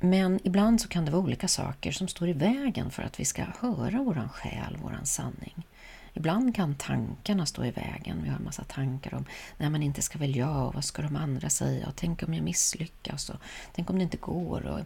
Men 0.00 0.40
ibland 0.44 0.80
så 0.80 0.88
kan 0.88 1.04
det 1.04 1.10
vara 1.10 1.22
olika 1.22 1.48
saker 1.48 1.92
som 1.92 2.08
står 2.08 2.28
i 2.28 2.32
vägen 2.32 2.90
för 2.90 3.02
att 3.02 3.20
vi 3.20 3.24
ska 3.24 3.44
höra 3.60 4.02
våran 4.02 4.28
själ, 4.28 4.76
våran 4.82 5.06
sanning. 5.06 5.66
Ibland 6.14 6.56
kan 6.56 6.74
tankarna 6.74 7.46
stå 7.46 7.64
i 7.64 7.70
vägen. 7.70 8.22
Vi 8.22 8.28
har 8.28 8.36
en 8.36 8.44
massa 8.44 8.64
tankar 8.64 9.14
om 9.14 9.24
när 9.58 9.70
man 9.70 9.82
inte 9.82 10.02
ska 10.02 10.18
väl 10.18 10.36
jag 10.36 10.66
och 10.66 10.74
vad 10.74 10.84
ska 10.84 11.02
de 11.02 11.16
andra 11.16 11.50
säga 11.50 11.86
och 11.86 11.96
tänk 11.96 12.22
om 12.22 12.34
jag 12.34 12.44
misslyckas 12.44 13.30
och 13.30 13.36
tänk 13.72 13.90
om 13.90 13.96
det 13.96 14.02
inte 14.02 14.16
går 14.16 14.66
och 14.66 14.80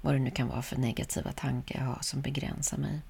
vad 0.00 0.14
det 0.14 0.18
nu 0.18 0.30
kan 0.30 0.48
vara 0.48 0.62
för 0.62 0.76
negativa 0.76 1.32
tankar 1.32 1.78
jag 1.78 1.86
har 1.86 1.98
som 2.02 2.20
begränsar 2.20 2.78
mig. 2.78 3.00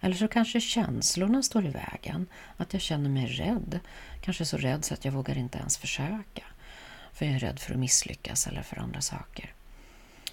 Eller 0.00 0.14
så 0.14 0.28
kanske 0.28 0.60
känslorna 0.60 1.42
står 1.42 1.66
i 1.66 1.70
vägen. 1.70 2.26
Att 2.56 2.72
jag 2.72 2.82
känner 2.82 3.10
mig 3.10 3.26
rädd. 3.26 3.80
Kanske 4.20 4.44
så 4.44 4.56
rädd 4.56 4.84
så 4.84 4.94
att 4.94 5.04
jag 5.04 5.12
vågar 5.12 5.38
inte 5.38 5.58
ens 5.58 5.78
försöka. 5.78 6.44
För 7.12 7.26
jag 7.26 7.34
är 7.34 7.38
rädd 7.38 7.58
för 7.60 7.72
att 7.72 7.80
misslyckas 7.80 8.46
eller 8.46 8.62
för 8.62 8.78
andra 8.78 9.00
saker. 9.00 9.54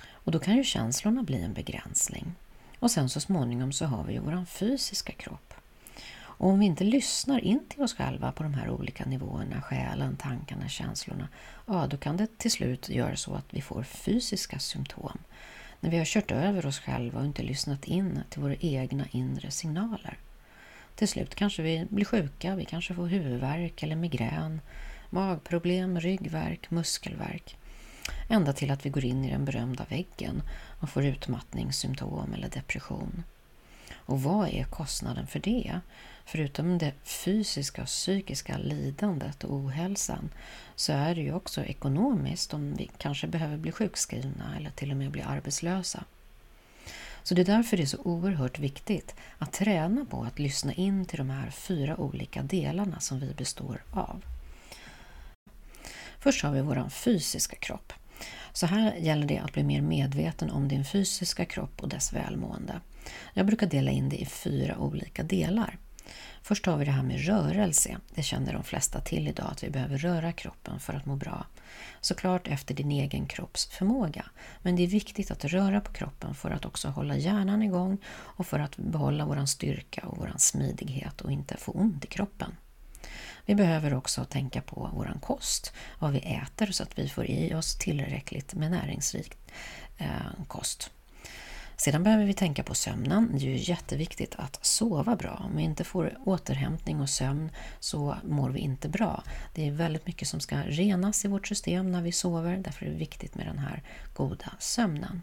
Och 0.10 0.32
då 0.32 0.40
kan 0.40 0.58
ju 0.58 0.64
känslorna 0.64 1.24
bli 1.24 1.42
en 1.42 1.54
begränsning. 1.54 2.36
Och 2.80 2.92
sen 2.92 3.10
så 3.10 3.20
småningom 3.20 3.72
så 3.72 3.86
har 3.86 4.04
vi 4.04 4.14
ju 4.14 4.20
vår 4.20 4.46
fysiska 4.46 5.14
kropp. 5.14 5.54
Och 6.42 6.50
om 6.50 6.60
vi 6.60 6.66
inte 6.66 6.84
lyssnar 6.84 7.40
in 7.40 7.68
till 7.70 7.82
oss 7.82 7.94
själva 7.94 8.32
på 8.32 8.44
de 8.44 8.54
här 8.54 8.70
olika 8.70 9.06
nivåerna, 9.06 9.62
själen, 9.62 10.16
tankarna, 10.16 10.70
känslorna, 10.70 11.28
ja 11.66 11.88
då 11.88 11.98
kan 11.98 12.18
det 12.18 12.38
till 12.38 12.52
slut 12.52 12.90
göra 12.90 13.16
så 13.16 13.34
att 13.34 13.46
vi 13.50 13.62
får 13.62 13.84
fysiska 13.84 14.60
symptom 14.60 15.18
när 15.82 15.90
vi 15.90 15.98
har 15.98 16.06
kört 16.06 16.32
över 16.32 16.66
oss 16.66 16.80
själva 16.80 17.20
och 17.20 17.26
inte 17.26 17.44
lyssnat 17.44 17.86
in 17.86 18.20
till 18.30 18.42
våra 18.42 18.56
egna 18.56 19.06
inre 19.12 19.52
signaler. 19.52 20.18
Till 20.96 21.08
slut 21.08 21.36
kanske 21.36 21.62
vi 21.62 21.88
blir 21.90 22.06
sjuka, 22.06 22.56
vi 22.56 22.66
kanske 22.66 22.94
får 22.94 23.08
huvudvärk 23.08 23.84
eller 23.84 23.96
migrän, 23.96 24.62
magproblem, 25.10 26.00
ryggvärk, 26.00 26.72
muskelvärk. 26.72 27.58
Ända 28.30 28.54
till 28.54 28.72
att 28.72 28.86
vi 28.86 28.90
går 28.90 29.06
in 29.06 29.26
i 29.26 29.32
den 29.32 29.46
berömda 29.46 29.86
väggen 29.90 30.42
och 30.80 30.90
får 30.90 31.06
utmattningssymptom 31.06 32.34
eller 32.34 32.50
depression. 32.50 33.24
Och 34.12 34.24
vad 34.24 34.50
är 34.50 34.64
kostnaden 34.64 35.28
för 35.28 35.40
det? 35.40 35.80
Förutom 36.26 36.78
det 36.78 36.94
fysiska 37.04 37.82
och 37.82 37.88
psykiska 37.88 38.58
lidandet 38.58 39.44
och 39.44 39.56
ohälsan 39.56 40.30
så 40.76 40.94
är 40.94 41.16
det 41.16 41.22
ju 41.22 41.34
också 41.34 41.64
ekonomiskt 41.64 42.54
om 42.54 42.74
vi 42.74 42.90
kanske 42.98 43.28
behöver 43.28 43.58
bli 43.58 43.72
sjukskrivna 43.72 44.58
eller 44.58 44.70
till 44.70 44.92
och 44.92 44.98
med 44.98 45.12
bli 45.12 45.22
arbetslösa. 45.22 46.04
Så 47.24 47.36
det 47.36 47.42
är 47.42 47.46
därför 47.46 47.78
det 47.78 47.84
är 47.84 47.88
så 47.88 48.02
oerhört 48.04 48.60
viktigt 48.60 49.16
att 49.38 49.54
träna 49.54 50.06
på 50.06 50.24
att 50.24 50.40
lyssna 50.40 50.74
in 50.74 51.06
till 51.06 51.18
de 51.18 51.30
här 51.30 51.50
fyra 51.50 51.98
olika 51.98 52.44
delarna 52.44 53.00
som 53.00 53.20
vi 53.20 53.34
består 53.34 53.84
av. 53.92 54.26
Först 56.20 56.44
har 56.44 56.52
vi 56.52 56.62
vår 56.62 56.90
fysiska 56.90 57.56
kropp. 57.56 57.94
Så 58.54 58.66
här 58.66 58.96
gäller 58.96 59.28
det 59.28 59.38
att 59.38 59.54
bli 59.54 59.64
mer 59.64 59.82
medveten 59.82 60.52
om 60.52 60.68
din 60.68 60.86
fysiska 60.86 61.46
kropp 61.46 61.82
och 61.82 61.90
dess 61.90 62.14
välmående. 62.14 62.82
Jag 63.34 63.46
brukar 63.46 63.68
dela 63.68 63.92
in 63.92 64.10
det 64.10 64.22
i 64.22 64.26
fyra 64.26 64.78
olika 64.78 65.24
delar. 65.24 65.78
Först 66.44 66.66
har 66.66 66.78
vi 66.78 66.86
det 66.86 66.92
här 66.92 67.04
med 67.04 67.26
rörelse. 67.26 67.98
Det 68.16 68.24
känner 68.24 68.54
de 68.54 68.64
flesta 68.64 69.00
till 69.00 69.28
idag, 69.28 69.48
att 69.52 69.64
vi 69.64 69.70
behöver 69.70 69.98
röra 69.98 70.32
kroppen 70.32 70.80
för 70.80 70.94
att 70.94 71.06
må 71.06 71.16
bra. 71.16 71.46
Såklart 72.02 72.48
efter 72.48 72.76
din 72.76 72.92
egen 72.92 73.26
kropps 73.26 73.66
förmåga. 73.66 74.26
Men 74.62 74.76
det 74.76 74.84
är 74.84 74.88
viktigt 74.88 75.32
att 75.32 75.46
röra 75.46 75.82
på 75.82 75.94
kroppen 75.94 76.36
för 76.36 76.52
att 76.52 76.66
också 76.66 76.90
hålla 76.90 77.18
hjärnan 77.18 77.64
igång 77.64 77.98
och 78.08 78.48
för 78.48 78.60
att 78.60 78.78
behålla 78.78 79.26
vår 79.26 79.46
styrka 79.46 80.02
och 80.08 80.18
vår 80.18 80.34
smidighet 80.38 81.22
och 81.22 81.32
inte 81.32 81.58
få 81.58 81.72
ont 81.72 82.06
i 82.06 82.08
kroppen. 82.08 82.56
Vi 83.46 83.56
behöver 83.56 83.94
också 83.94 84.26
tänka 84.26 84.62
på 84.62 84.90
vår 84.94 85.18
kost, 85.22 85.74
vad 86.00 86.12
vi 86.12 86.20
äter 86.20 86.72
så 86.72 86.84
att 86.84 87.00
vi 87.00 87.10
får 87.10 87.26
i 87.26 87.54
oss 87.54 87.76
tillräckligt 87.76 88.54
med 88.54 88.72
näringsrik 88.72 89.38
eh, 89.98 90.46
kost. 90.48 90.92
Sedan 91.82 92.04
behöver 92.04 92.26
vi 92.26 92.34
tänka 92.34 92.64
på 92.64 92.76
sömnen. 92.76 93.30
Det 93.32 93.38
är 93.38 93.50
ju 93.50 93.58
jätteviktigt 93.58 94.36
att 94.36 94.66
sova 94.66 95.16
bra. 95.16 95.42
Om 95.46 95.58
vi 95.58 95.64
inte 95.64 95.84
får 95.84 96.18
återhämtning 96.26 97.02
och 97.02 97.10
sömn 97.10 97.52
så 97.80 98.18
mår 98.24 98.50
vi 98.50 98.60
inte 98.60 98.90
bra. 98.90 99.24
Det 99.56 99.68
är 99.68 99.72
väldigt 99.72 100.08
mycket 100.08 100.28
som 100.28 100.40
ska 100.40 100.56
renas 100.56 101.26
i 101.26 101.28
vårt 101.28 101.48
system 101.48 101.92
när 101.92 102.02
vi 102.02 102.12
sover. 102.12 102.58
Därför 102.58 102.86
är 102.86 102.90
det 102.90 102.96
viktigt 102.96 103.36
med 103.36 103.46
den 103.46 103.60
här 103.60 103.84
goda 104.14 104.52
sömnen. 104.60 105.22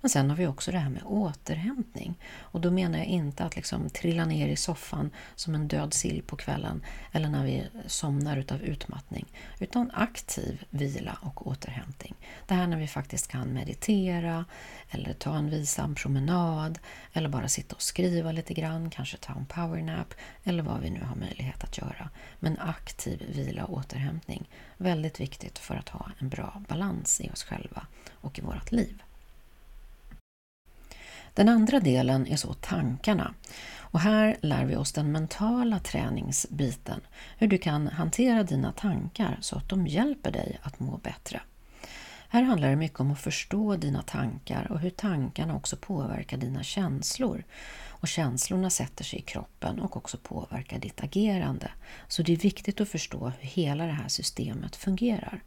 Men 0.00 0.10
sen 0.10 0.30
har 0.30 0.36
vi 0.36 0.46
också 0.46 0.72
det 0.72 0.78
här 0.78 0.90
med 0.90 1.02
återhämtning. 1.04 2.14
Och 2.40 2.60
då 2.60 2.70
menar 2.70 2.98
jag 2.98 3.06
inte 3.06 3.44
att 3.44 3.56
liksom 3.56 3.90
trilla 3.90 4.24
ner 4.24 4.48
i 4.48 4.56
soffan 4.56 5.10
som 5.34 5.54
en 5.54 5.68
död 5.68 5.94
sill 5.94 6.22
på 6.22 6.36
kvällen 6.36 6.84
eller 7.12 7.28
när 7.28 7.44
vi 7.44 7.66
somnar 7.86 8.36
utav 8.36 8.62
utmattning, 8.62 9.26
utan 9.58 9.90
aktiv 9.94 10.64
vila 10.70 11.18
och 11.22 11.46
återhämtning. 11.46 12.14
Det 12.46 12.54
här 12.54 12.66
när 12.66 12.76
vi 12.76 12.86
faktiskt 12.86 13.28
kan 13.28 13.52
meditera 13.52 14.44
eller 14.90 15.12
ta 15.12 15.36
en 15.36 15.50
vilsam 15.50 15.94
promenad 15.94 16.78
eller 17.12 17.28
bara 17.28 17.48
sitta 17.48 17.74
och 17.74 17.82
skriva 17.82 18.32
lite 18.32 18.54
grann, 18.54 18.90
kanske 18.90 19.16
ta 19.16 19.32
en 19.32 19.46
powernap 19.46 20.14
eller 20.44 20.62
vad 20.62 20.80
vi 20.80 20.90
nu 20.90 21.02
har 21.02 21.16
möjlighet 21.16 21.64
att 21.64 21.78
göra. 21.78 22.10
Men 22.38 22.58
aktiv 22.58 23.22
vila 23.34 23.64
och 23.64 23.78
återhämtning, 23.78 24.48
väldigt 24.76 25.20
viktigt 25.20 25.58
för 25.58 25.74
att 25.74 25.88
ha 25.88 26.10
en 26.18 26.28
bra 26.28 26.62
balans 26.68 27.20
i 27.20 27.30
oss 27.30 27.44
själva 27.44 27.86
och 28.12 28.38
i 28.38 28.42
vårt 28.42 28.72
liv. 28.72 29.02
Den 31.40 31.48
andra 31.48 31.80
delen 31.80 32.26
är 32.26 32.36
så 32.36 32.54
tankarna. 32.54 33.34
Och 33.78 34.00
här 34.00 34.36
lär 34.42 34.64
vi 34.64 34.76
oss 34.76 34.92
den 34.92 35.12
mentala 35.12 35.78
träningsbiten, 35.78 37.00
hur 37.38 37.48
du 37.48 37.58
kan 37.58 37.86
hantera 37.86 38.42
dina 38.42 38.72
tankar 38.72 39.38
så 39.40 39.56
att 39.56 39.68
de 39.68 39.86
hjälper 39.86 40.30
dig 40.30 40.58
att 40.62 40.80
må 40.80 40.96
bättre. 40.96 41.40
Här 42.28 42.42
handlar 42.42 42.70
det 42.70 42.76
mycket 42.76 43.00
om 43.00 43.10
att 43.10 43.20
förstå 43.20 43.76
dina 43.76 44.02
tankar 44.02 44.72
och 44.72 44.78
hur 44.78 44.90
tankarna 44.90 45.56
också 45.56 45.76
påverkar 45.76 46.36
dina 46.36 46.62
känslor. 46.62 47.44
Och 47.88 48.08
känslorna 48.08 48.70
sätter 48.70 49.04
sig 49.04 49.18
i 49.18 49.22
kroppen 49.22 49.80
och 49.80 49.96
också 49.96 50.18
påverkar 50.22 50.78
ditt 50.78 51.00
agerande. 51.02 51.70
Så 52.08 52.22
det 52.22 52.32
är 52.32 52.36
viktigt 52.36 52.80
att 52.80 52.88
förstå 52.88 53.32
hur 53.38 53.48
hela 53.48 53.86
det 53.86 53.92
här 53.92 54.08
systemet 54.08 54.76
fungerar. 54.76 55.42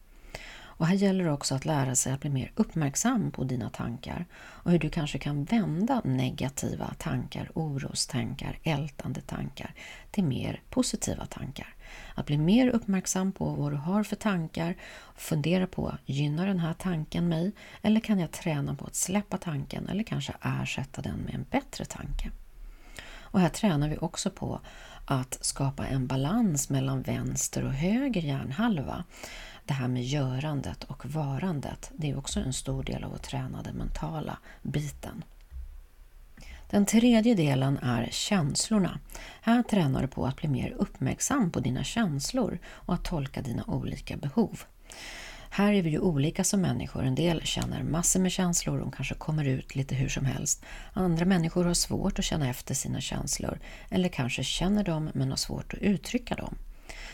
Och 0.84 0.88
här 0.88 0.96
gäller 0.96 1.24
det 1.24 1.32
också 1.32 1.56
att 1.56 1.66
lära 1.66 1.96
sig 1.96 2.14
att 2.14 2.20
bli 2.20 2.30
mer 2.30 2.52
uppmärksam 2.56 3.32
på 3.32 3.44
dina 3.44 3.70
tankar 3.70 4.26
och 4.36 4.72
hur 4.72 4.80
du 4.80 4.90
kanske 4.90 5.18
kan 5.18 5.44
vända 5.44 6.02
negativa 6.04 6.94
tankar, 6.98 7.52
orostankar, 7.54 8.60
ältande 8.64 9.22
tankar 9.22 9.74
till 10.12 10.24
mer 10.24 10.62
positiva 10.70 11.26
tankar. 11.26 11.76
Att 12.16 12.26
bli 12.26 12.38
mer 12.38 12.68
uppmärksam 12.68 13.32
på 13.32 13.46
vad 13.46 13.72
du 13.72 13.76
har 13.76 14.04
för 14.04 14.16
tankar, 14.16 14.76
fundera 15.16 15.68
på, 15.68 15.98
gynnar 16.06 16.48
den 16.48 16.60
här 16.60 16.74
tanken 16.74 17.30
mig? 17.30 17.52
Eller 17.82 18.00
kan 18.00 18.20
jag 18.20 18.32
träna 18.32 18.76
på 18.76 18.86
att 18.86 18.96
släppa 18.96 19.38
tanken 19.38 19.90
eller 19.90 20.04
kanske 20.04 20.34
ersätta 20.42 21.02
den 21.02 21.18
med 21.18 21.36
en 21.36 21.46
bättre 21.52 21.86
tanke? 21.86 22.32
Och 23.34 23.40
här 23.40 23.50
tränar 23.50 23.90
vi 23.90 23.98
också 23.98 24.30
på 24.30 24.60
att 25.06 25.38
skapa 25.42 25.88
en 25.88 26.08
balans 26.08 26.70
mellan 26.70 27.02
vänster 27.02 27.66
och 27.66 27.74
höger 27.74 28.22
hjärnhalva 28.22 29.04
det 29.66 29.74
här 29.74 29.88
med 29.88 30.04
görandet 30.04 30.84
och 30.84 31.06
varandet, 31.06 31.92
det 31.96 32.10
är 32.10 32.18
också 32.18 32.40
en 32.40 32.54
stor 32.54 32.84
del 32.84 33.04
av 33.04 33.14
att 33.14 33.24
träna 33.24 33.64
den 33.64 33.76
mentala 33.76 34.38
biten. 34.62 35.24
Den 36.70 36.86
tredje 36.86 37.36
delen 37.36 37.78
är 37.78 38.08
känslorna. 38.12 39.00
Här 39.42 39.64
tränar 39.64 40.02
du 40.02 40.08
på 40.08 40.26
att 40.26 40.36
bli 40.36 40.50
mer 40.50 40.72
uppmärksam 40.72 41.52
på 41.52 41.60
dina 41.60 41.84
känslor 41.84 42.60
och 42.66 42.94
att 42.94 43.06
tolka 43.06 43.42
dina 43.42 43.64
olika 43.68 44.18
behov. 44.18 44.62
Här 45.50 45.74
är 45.74 45.82
vi 45.82 45.90
ju 45.90 46.00
olika 46.00 46.44
som 46.44 46.62
människor. 46.62 47.04
En 47.04 47.16
del 47.16 47.42
känner 47.42 47.84
massor 47.84 48.20
med 48.20 48.32
känslor, 48.32 48.80
de 48.80 48.92
kanske 48.92 49.16
kommer 49.16 49.46
ut 49.46 49.76
lite 49.76 49.96
hur 49.96 50.10
som 50.10 50.26
helst. 50.26 50.66
Andra 50.94 51.26
människor 51.26 51.66
har 51.66 51.74
svårt 51.74 52.20
att 52.20 52.26
känna 52.26 52.50
efter 52.50 52.76
sina 52.76 53.02
känslor 53.02 53.60
eller 53.90 54.10
kanske 54.10 54.44
känner 54.44 54.84
dem 54.84 55.10
men 55.14 55.30
har 55.30 55.38
svårt 55.38 55.74
att 55.74 55.80
uttrycka 55.80 56.36
dem. 56.36 56.56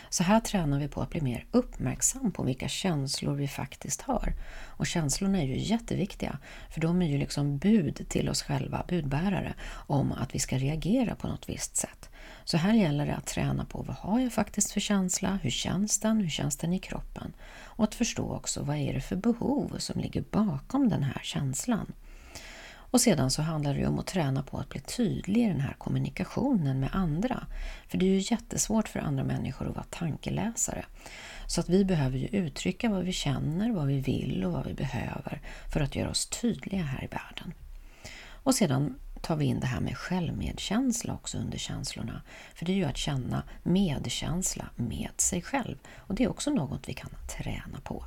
Så 0.10 0.24
här 0.24 0.40
tränar 0.40 0.80
vi 0.80 0.88
på 0.88 1.02
att 1.02 1.10
bli 1.10 1.22
mer 1.22 1.46
uppmärksam 1.52 2.32
på 2.32 2.44
vilka 2.44 2.68
känslor 2.68 3.34
vi 3.34 3.48
faktiskt 3.48 4.02
har. 4.02 4.34
Och 4.68 4.88
känslorna 4.88 5.42
är 5.42 5.46
ju 5.46 5.58
jätteviktiga, 5.58 6.38
för 6.70 6.82
de 6.82 7.02
är 7.02 7.08
ju 7.08 7.18
liksom 7.18 7.58
bud 7.58 8.06
till 8.10 8.30
oss 8.30 8.44
själva, 8.44 8.86
budbärare, 8.88 9.54
om 9.72 10.12
att 10.12 10.36
vi 10.36 10.40
ska 10.40 10.58
reagera 10.58 11.16
på 11.16 11.28
något 11.28 11.50
visst 11.50 11.76
sätt. 11.76 12.10
Så 12.44 12.58
här 12.58 12.74
gäller 12.74 13.06
det 13.06 13.16
att 13.16 13.26
träna 13.26 13.66
på 13.66 13.82
vad 13.82 13.96
har 13.96 14.20
jag 14.20 14.34
faktiskt 14.34 14.72
för 14.72 14.80
känsla, 14.80 15.40
hur 15.44 15.50
känns 15.50 16.00
den, 16.00 16.18
hur 16.18 16.30
känns 16.30 16.58
den 16.58 16.74
i 16.74 16.80
kroppen? 16.80 17.34
Och 17.64 17.84
att 17.84 17.96
förstå 17.96 18.36
också 18.36 18.64
vad 18.64 18.78
är 18.78 18.94
det 18.94 19.02
för 19.02 19.16
behov 19.16 19.76
som 19.78 20.02
ligger 20.02 20.24
bakom 20.32 20.90
den 20.90 21.04
här 21.04 21.22
känslan. 21.24 21.94
Och 22.92 23.02
sedan 23.02 23.32
så 23.32 23.42
handlar 23.42 23.74
det 23.74 23.88
om 23.88 24.00
att 24.00 24.08
träna 24.08 24.44
på 24.44 24.58
att 24.58 24.70
bli 24.70 24.80
tydlig 24.80 25.44
i 25.44 25.48
den 25.48 25.62
här 25.62 25.76
kommunikationen 25.78 26.80
med 26.80 26.90
andra. 26.94 27.48
För 27.88 27.98
det 27.98 28.06
är 28.06 28.10
ju 28.10 28.36
jättesvårt 28.36 28.88
för 28.88 29.00
andra 29.00 29.24
människor 29.24 29.70
att 29.70 29.76
vara 29.76 29.86
tankeläsare. 29.90 30.86
Så 31.48 31.62
att 31.62 31.70
vi 31.70 31.86
behöver 31.86 32.18
ju 32.18 32.28
uttrycka 32.28 32.90
vad 32.90 33.04
vi 33.04 33.12
känner, 33.12 33.72
vad 33.72 33.88
vi 33.88 34.00
vill 34.00 34.46
och 34.46 34.52
vad 34.52 34.66
vi 34.66 34.74
behöver 34.74 35.42
för 35.74 35.82
att 35.82 35.96
göra 35.96 36.10
oss 36.10 36.26
tydliga 36.26 36.84
här 36.84 37.04
i 37.04 37.08
världen. 37.08 37.54
Och 38.44 38.56
sedan 38.56 38.96
tar 39.22 39.36
vi 39.36 39.46
in 39.46 39.60
det 39.60 39.68
här 39.68 39.80
med 39.80 39.98
självmedkänsla 39.98 41.14
också 41.14 41.38
under 41.38 41.58
känslorna. 41.58 42.22
För 42.56 42.66
det 42.66 42.72
är 42.72 42.76
ju 42.76 42.86
att 42.86 42.98
känna 42.98 43.44
medkänsla 43.64 44.70
med 44.76 45.10
sig 45.18 45.42
själv. 45.42 45.78
Och 45.98 46.16
det 46.16 46.24
är 46.24 46.30
också 46.30 46.52
något 46.52 46.90
vi 46.90 46.94
kan 46.94 47.10
träna 47.38 47.80
på. 47.84 48.06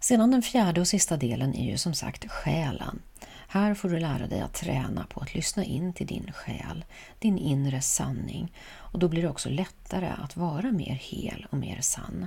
Sedan 0.00 0.30
den 0.30 0.42
fjärde 0.42 0.80
och 0.80 0.88
sista 0.88 1.16
delen 1.16 1.54
är 1.54 1.70
ju 1.70 1.78
som 1.78 1.94
sagt 1.94 2.30
själen. 2.30 3.02
Här 3.48 3.74
får 3.74 3.88
du 3.88 3.98
lära 3.98 4.26
dig 4.26 4.40
att 4.40 4.54
träna 4.54 5.06
på 5.06 5.20
att 5.20 5.34
lyssna 5.34 5.64
in 5.64 5.92
till 5.92 6.06
din 6.06 6.32
själ, 6.32 6.84
din 7.18 7.38
inre 7.38 7.80
sanning 7.80 8.52
och 8.76 8.98
då 8.98 9.08
blir 9.08 9.22
det 9.22 9.28
också 9.28 9.48
lättare 9.48 10.08
att 10.22 10.36
vara 10.36 10.72
mer 10.72 10.94
hel 10.94 11.46
och 11.50 11.58
mer 11.58 11.80
sann. 11.80 12.26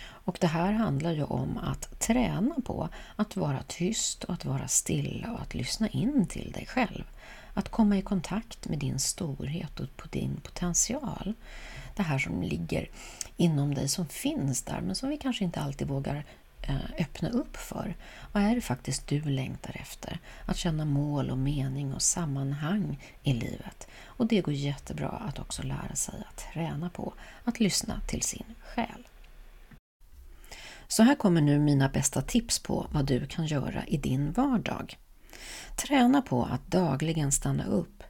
Och 0.00 0.38
det 0.40 0.46
här 0.46 0.72
handlar 0.72 1.12
ju 1.12 1.24
om 1.24 1.58
att 1.58 2.00
träna 2.00 2.54
på 2.64 2.88
att 3.16 3.36
vara 3.36 3.62
tyst 3.62 4.24
och 4.24 4.34
att 4.34 4.44
vara 4.44 4.68
stilla 4.68 5.32
och 5.32 5.40
att 5.40 5.54
lyssna 5.54 5.88
in 5.88 6.26
till 6.26 6.52
dig 6.52 6.66
själv. 6.66 7.04
Att 7.54 7.68
komma 7.68 7.98
i 7.98 8.02
kontakt 8.02 8.68
med 8.68 8.78
din 8.78 8.98
storhet 8.98 9.80
och 9.80 9.96
på 9.96 10.08
din 10.08 10.40
potential. 10.40 11.34
Det 11.96 12.02
här 12.02 12.18
som 12.18 12.42
ligger 12.42 12.88
inom 13.36 13.74
dig, 13.74 13.88
som 13.88 14.06
finns 14.06 14.62
där 14.62 14.80
men 14.80 14.94
som 14.94 15.08
vi 15.08 15.16
kanske 15.16 15.44
inte 15.44 15.60
alltid 15.60 15.88
vågar 15.88 16.24
Eh, 16.68 16.76
öppna 16.98 17.28
upp 17.28 17.56
för. 17.56 17.96
Vad 18.32 18.42
är 18.42 18.54
det 18.54 18.60
faktiskt 18.60 19.06
du 19.06 19.20
längtar 19.20 19.76
efter? 19.80 20.18
Att 20.46 20.56
känna 20.56 20.84
mål 20.84 21.30
och 21.30 21.38
mening 21.38 21.94
och 21.94 22.02
sammanhang 22.02 22.98
i 23.22 23.32
livet. 23.32 23.88
Och 24.04 24.26
det 24.26 24.40
går 24.40 24.54
jättebra 24.54 25.08
att 25.08 25.38
också 25.38 25.62
lära 25.62 25.94
sig 25.94 26.14
att 26.28 26.52
träna 26.52 26.90
på 26.90 27.14
att 27.44 27.60
lyssna 27.60 28.00
till 28.06 28.22
sin 28.22 28.54
själ. 28.60 29.06
Så 30.88 31.02
här 31.02 31.14
kommer 31.14 31.40
nu 31.40 31.58
mina 31.58 31.88
bästa 31.88 32.22
tips 32.22 32.58
på 32.58 32.86
vad 32.90 33.04
du 33.04 33.26
kan 33.26 33.46
göra 33.46 33.84
i 33.86 33.96
din 33.96 34.32
vardag. 34.32 34.98
Träna 35.76 36.22
på 36.22 36.44
att 36.44 36.66
dagligen 36.66 37.32
stanna 37.32 37.64
upp, 37.64 38.02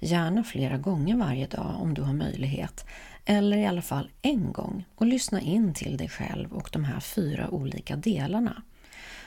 gärna 0.00 0.44
flera 0.44 0.78
gånger 0.78 1.16
varje 1.16 1.46
dag 1.46 1.76
om 1.80 1.94
du 1.94 2.02
har 2.02 2.12
möjlighet, 2.12 2.86
eller 3.24 3.56
i 3.56 3.66
alla 3.66 3.82
fall 3.82 4.10
en 4.22 4.52
gång 4.52 4.84
och 4.94 5.06
lyssna 5.06 5.40
in 5.40 5.74
till 5.74 5.96
dig 5.96 6.08
själv 6.08 6.52
och 6.52 6.68
de 6.72 6.84
här 6.84 7.00
fyra 7.00 7.50
olika 7.50 7.96
delarna. 7.96 8.62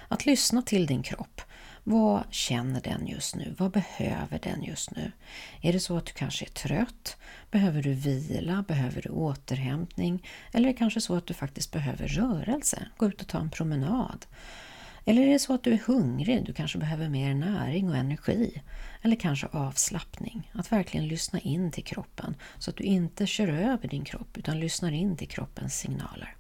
Att 0.08 0.26
lyssna 0.26 0.62
till 0.62 0.86
din 0.86 1.04
kropp. 1.04 1.42
Vad 1.84 2.24
känner 2.32 2.82
den 2.82 3.08
just 3.08 3.36
nu? 3.36 3.56
Vad 3.58 3.72
behöver 3.72 4.40
den 4.44 4.64
just 4.64 4.92
nu? 4.92 5.12
Är 5.62 5.74
det 5.74 5.80
så 5.80 5.98
att 5.98 6.06
du 6.06 6.14
kanske 6.14 6.46
är 6.46 6.50
trött? 6.50 7.18
Behöver 7.52 7.84
du 7.84 7.94
vila? 7.94 8.66
Behöver 8.68 9.02
du 9.02 9.10
återhämtning? 9.10 10.28
Eller 10.54 10.70
är 10.70 10.74
det 10.74 10.78
kanske 10.78 11.02
så 11.02 11.16
att 11.16 11.26
du 11.26 11.34
faktiskt 11.34 11.72
behöver 11.72 12.08
rörelse? 12.08 12.88
Gå 12.98 13.08
ut 13.08 13.22
och 13.22 13.28
ta 13.28 13.40
en 13.40 13.50
promenad? 13.50 14.26
Eller 15.06 15.22
är 15.22 15.28
det 15.28 15.40
så 15.40 15.54
att 15.54 15.64
du 15.64 15.74
är 15.74 15.78
hungrig, 15.78 16.46
du 16.46 16.54
kanske 16.54 16.78
behöver 16.78 17.10
mer 17.10 17.34
näring 17.34 17.90
och 17.90 17.96
energi? 17.96 18.62
Eller 19.02 19.16
kanske 19.16 19.48
avslappning, 19.48 20.52
att 20.54 20.72
verkligen 20.72 21.08
lyssna 21.08 21.40
in 21.40 21.72
till 21.72 21.84
kroppen 21.84 22.36
så 22.58 22.70
att 22.70 22.78
du 22.78 22.84
inte 22.84 23.28
kör 23.28 23.48
över 23.48 23.88
din 23.88 24.06
kropp 24.06 24.38
utan 24.38 24.60
lyssnar 24.60 24.92
in 24.92 25.18
till 25.18 25.28
kroppens 25.28 25.80
signaler. 25.80 26.36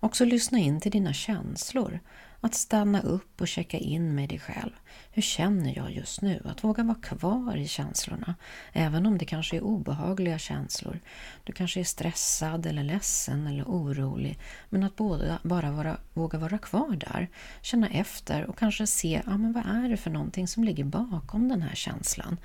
Också 0.00 0.24
lyssna 0.24 0.58
in 0.58 0.80
till 0.80 0.92
dina 0.92 1.12
känslor. 1.12 2.00
Att 2.40 2.54
stanna 2.54 3.00
upp 3.00 3.40
och 3.40 3.48
checka 3.48 3.78
in 3.78 4.14
med 4.14 4.28
dig 4.28 4.38
själv. 4.38 4.72
Hur 5.10 5.22
känner 5.22 5.76
jag 5.76 5.92
just 5.92 6.22
nu? 6.22 6.42
Att 6.44 6.64
våga 6.64 6.82
vara 6.82 6.98
kvar 7.02 7.56
i 7.56 7.68
känslorna, 7.68 8.34
även 8.72 9.06
om 9.06 9.18
det 9.18 9.24
kanske 9.24 9.56
är 9.56 9.60
obehagliga 9.60 10.38
känslor. 10.38 11.00
Du 11.44 11.52
kanske 11.52 11.80
är 11.80 11.84
stressad 11.84 12.66
eller 12.66 12.82
ledsen 12.82 13.46
eller 13.46 13.64
orolig, 13.64 14.38
men 14.68 14.82
att 14.82 14.96
båda 14.96 15.38
bara 15.42 15.70
vara, 15.70 15.96
våga 16.14 16.38
vara 16.38 16.58
kvar 16.58 16.96
där, 16.96 17.28
känna 17.62 17.88
efter 17.88 18.44
och 18.44 18.58
kanske 18.58 18.86
se 18.86 19.22
ja, 19.26 19.36
men 19.36 19.52
vad 19.52 19.66
är 19.66 19.88
det 19.88 19.96
för 19.96 20.10
någonting 20.10 20.48
som 20.48 20.64
ligger 20.64 20.84
bakom 20.84 21.48
den 21.48 21.62
här 21.62 21.74
känslan. 21.74 22.36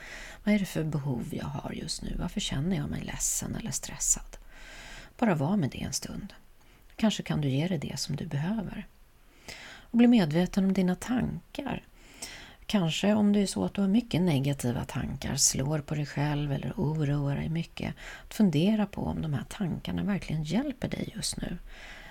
Vad 0.44 0.56
är 0.56 0.60
det 0.60 0.66
för 0.66 0.84
behov 0.84 1.26
jag 1.32 1.46
har 1.46 1.72
just 1.72 2.02
nu? 2.02 2.16
Varför 2.20 2.40
känner 2.40 2.78
jag 2.78 2.90
mig 2.90 3.04
ledsen 3.04 3.56
eller 3.56 3.72
stressad? 3.72 4.38
Bara 5.18 5.36
var 5.36 5.58
med 5.58 5.70
det 5.70 5.82
en 5.82 5.94
stund. 5.94 6.34
Kanske 6.96 7.24
kan 7.24 7.42
du 7.42 7.50
ge 7.50 7.68
dig 7.68 7.78
det 7.78 8.00
som 8.00 8.16
du 8.16 8.26
behöver. 8.26 8.88
Och 9.92 9.98
bli 9.98 10.08
medveten 10.08 10.66
om 10.66 10.74
dina 10.74 10.96
tankar. 10.96 11.84
Kanske 12.66 13.14
om 13.14 13.34
det 13.34 13.40
är 13.40 13.46
så 13.46 13.66
att 13.66 13.74
du 13.74 13.82
har 13.82 13.88
mycket 13.88 14.22
negativa 14.22 14.86
tankar, 14.86 15.36
slår 15.36 15.80
på 15.80 15.96
dig 15.96 16.06
själv 16.06 16.52
eller 16.52 16.74
oroar 16.78 17.36
dig 17.36 17.50
mycket, 17.50 17.94
att 18.28 18.34
fundera 18.34 18.86
på 18.86 19.02
om 19.02 19.22
de 19.22 19.34
här 19.34 19.46
tankarna 19.50 20.04
verkligen 20.04 20.44
hjälper 20.44 20.90
dig 20.90 21.14
just 21.16 21.38
nu. 21.38 21.58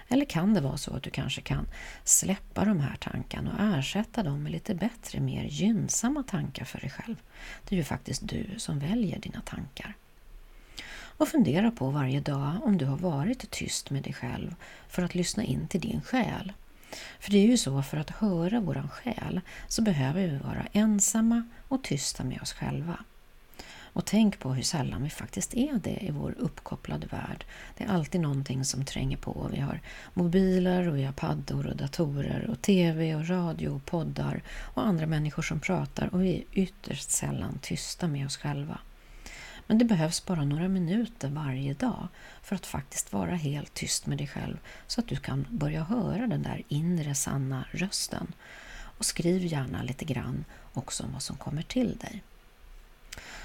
Eller 0.08 0.24
kan 0.24 0.54
det 0.54 0.60
vara 0.60 0.76
så 0.76 0.94
att 0.94 1.02
du 1.02 1.10
kanske 1.10 1.40
kan 1.40 1.66
släppa 2.04 2.64
de 2.64 2.80
här 2.80 2.96
tankarna 2.96 3.52
och 3.52 3.78
ersätta 3.78 4.22
dem 4.22 4.42
med 4.42 4.52
lite 4.52 4.74
bättre, 4.74 5.20
mer 5.20 5.44
gynnsamma 5.44 6.22
tankar 6.22 6.64
för 6.64 6.80
dig 6.80 6.90
själv? 6.90 7.16
Det 7.68 7.74
är 7.74 7.76
ju 7.76 7.84
faktiskt 7.84 8.28
du 8.28 8.46
som 8.56 8.78
väljer 8.78 9.18
dina 9.18 9.40
tankar. 9.40 9.94
Och 10.92 11.28
fundera 11.28 11.70
på 11.70 11.90
varje 11.90 12.20
dag 12.20 12.52
om 12.62 12.78
du 12.78 12.84
har 12.84 12.96
varit 12.96 13.50
tyst 13.50 13.90
med 13.90 14.02
dig 14.02 14.12
själv 14.12 14.54
för 14.88 15.02
att 15.02 15.14
lyssna 15.14 15.44
in 15.44 15.68
till 15.68 15.80
din 15.80 16.00
själ. 16.02 16.52
För 17.20 17.31
det 17.31 17.38
är 17.38 17.46
ju 17.46 17.57
så, 17.57 17.83
för 17.83 17.96
att 17.96 18.11
höra 18.11 18.61
våran 18.61 18.88
själ 18.88 19.40
så 19.68 19.83
behöver 19.83 20.20
vi 20.26 20.37
vara 20.37 20.66
ensamma 20.72 21.42
och 21.68 21.83
tysta 21.83 22.24
med 22.24 22.42
oss 22.42 22.53
själva. 22.53 22.96
Och 23.92 24.05
tänk 24.05 24.38
på 24.38 24.55
hur 24.55 24.62
sällan 24.62 25.03
vi 25.03 25.11
faktiskt 25.11 25.55
är 25.55 25.79
det 25.79 26.05
i 26.05 26.11
vår 26.11 26.35
uppkopplade 26.38 27.07
värld. 27.07 27.44
Det 27.76 27.85
är 27.85 27.88
alltid 27.88 28.20
någonting 28.20 28.64
som 28.64 28.85
tränger 28.85 29.16
på. 29.16 29.50
Vi 29.53 29.61
har 29.61 29.81
mobiler 30.14 30.88
och 30.88 30.96
vi 30.96 31.05
har 31.05 31.12
paddor 31.12 31.66
och 31.66 31.76
datorer 31.76 32.50
och 32.50 32.62
tv 32.62 33.14
och 33.14 33.29
radio 33.29 33.68
och 33.68 33.85
poddar 33.85 34.42
och 34.74 34.87
andra 34.87 35.07
människor 35.07 35.42
som 35.42 35.61
pratar 35.61 36.14
och 36.14 36.22
vi 36.22 36.37
är 36.37 36.44
ytterst 36.53 37.11
sällan 37.11 37.59
tysta 37.62 38.09
med 38.09 38.26
oss 38.26 38.37
själva. 38.37 38.79
Men 39.70 39.78
det 39.78 39.85
behövs 39.85 40.26
bara 40.26 40.44
några 40.44 40.68
minuter 40.68 41.28
varje 41.28 41.74
dag 41.74 42.09
för 42.42 42.56
att 42.56 42.66
faktiskt 42.66 43.12
vara 43.12 43.35
helt 43.35 43.74
tyst 43.74 44.06
med 44.06 44.18
dig 44.18 44.26
själv 44.26 44.59
så 44.87 45.00
att 45.00 45.09
du 45.09 45.16
kan 45.16 45.46
börja 45.50 45.83
höra 45.83 46.26
den 46.26 46.42
där 46.42 46.62
inre 46.68 47.14
sanna 47.14 47.64
rösten. 47.70 48.33
Och 48.98 49.04
skriv 49.04 49.44
gärna 49.44 49.83
lite 49.83 50.04
grann 50.04 50.44
också 50.72 51.04
om 51.04 51.12
vad 51.12 51.22
som 51.22 51.37
kommer 51.37 51.62
till 51.62 51.96
dig. 51.96 52.22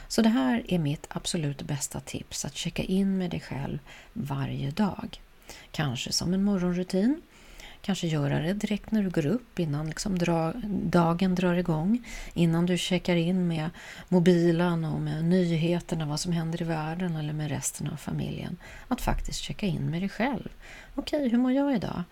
Så 0.07 0.21
det 0.21 0.29
här 0.29 0.63
är 0.67 0.79
mitt 0.79 1.07
absolut 1.09 1.61
bästa 1.61 1.99
tips, 1.99 2.45
att 2.45 2.55
checka 2.55 2.83
in 2.83 3.17
med 3.17 3.31
dig 3.31 3.39
själv 3.39 3.79
varje 4.13 4.71
dag. 4.71 5.21
Kanske 5.71 6.11
som 6.11 6.33
en 6.33 6.43
morgonrutin 6.43 7.21
Kanske 7.85 8.07
göra 8.07 8.39
det 8.39 8.53
direkt 8.53 8.91
när 8.91 9.03
du 9.03 9.09
går 9.09 9.25
upp 9.25 9.59
innan 9.59 9.87
liksom 9.87 10.17
dra, 10.17 10.53
dagen 10.83 11.35
drar 11.35 11.55
igång. 11.55 12.05
Innan 12.33 12.65
du 12.65 12.77
checkar 12.77 13.15
in 13.15 13.47
med 13.47 13.69
mobilen 14.09 14.85
och 14.85 15.01
med 15.01 15.25
nyheterna, 15.25 16.05
vad 16.05 16.19
som 16.19 16.31
händer 16.31 16.61
i 16.61 16.65
världen 16.65 17.15
eller 17.15 17.33
med 17.33 17.49
resten 17.49 17.87
av 17.87 17.95
familjen. 17.95 18.57
Att 18.87 19.01
faktiskt 19.01 19.39
checka 19.39 19.65
in 19.65 19.89
med 19.89 20.01
dig 20.01 20.09
själv. 20.09 20.49
Okej, 20.95 21.17
okay, 21.17 21.29
hur 21.29 21.37
mår 21.37 21.51
jag 21.51 21.75
idag? 21.75 22.03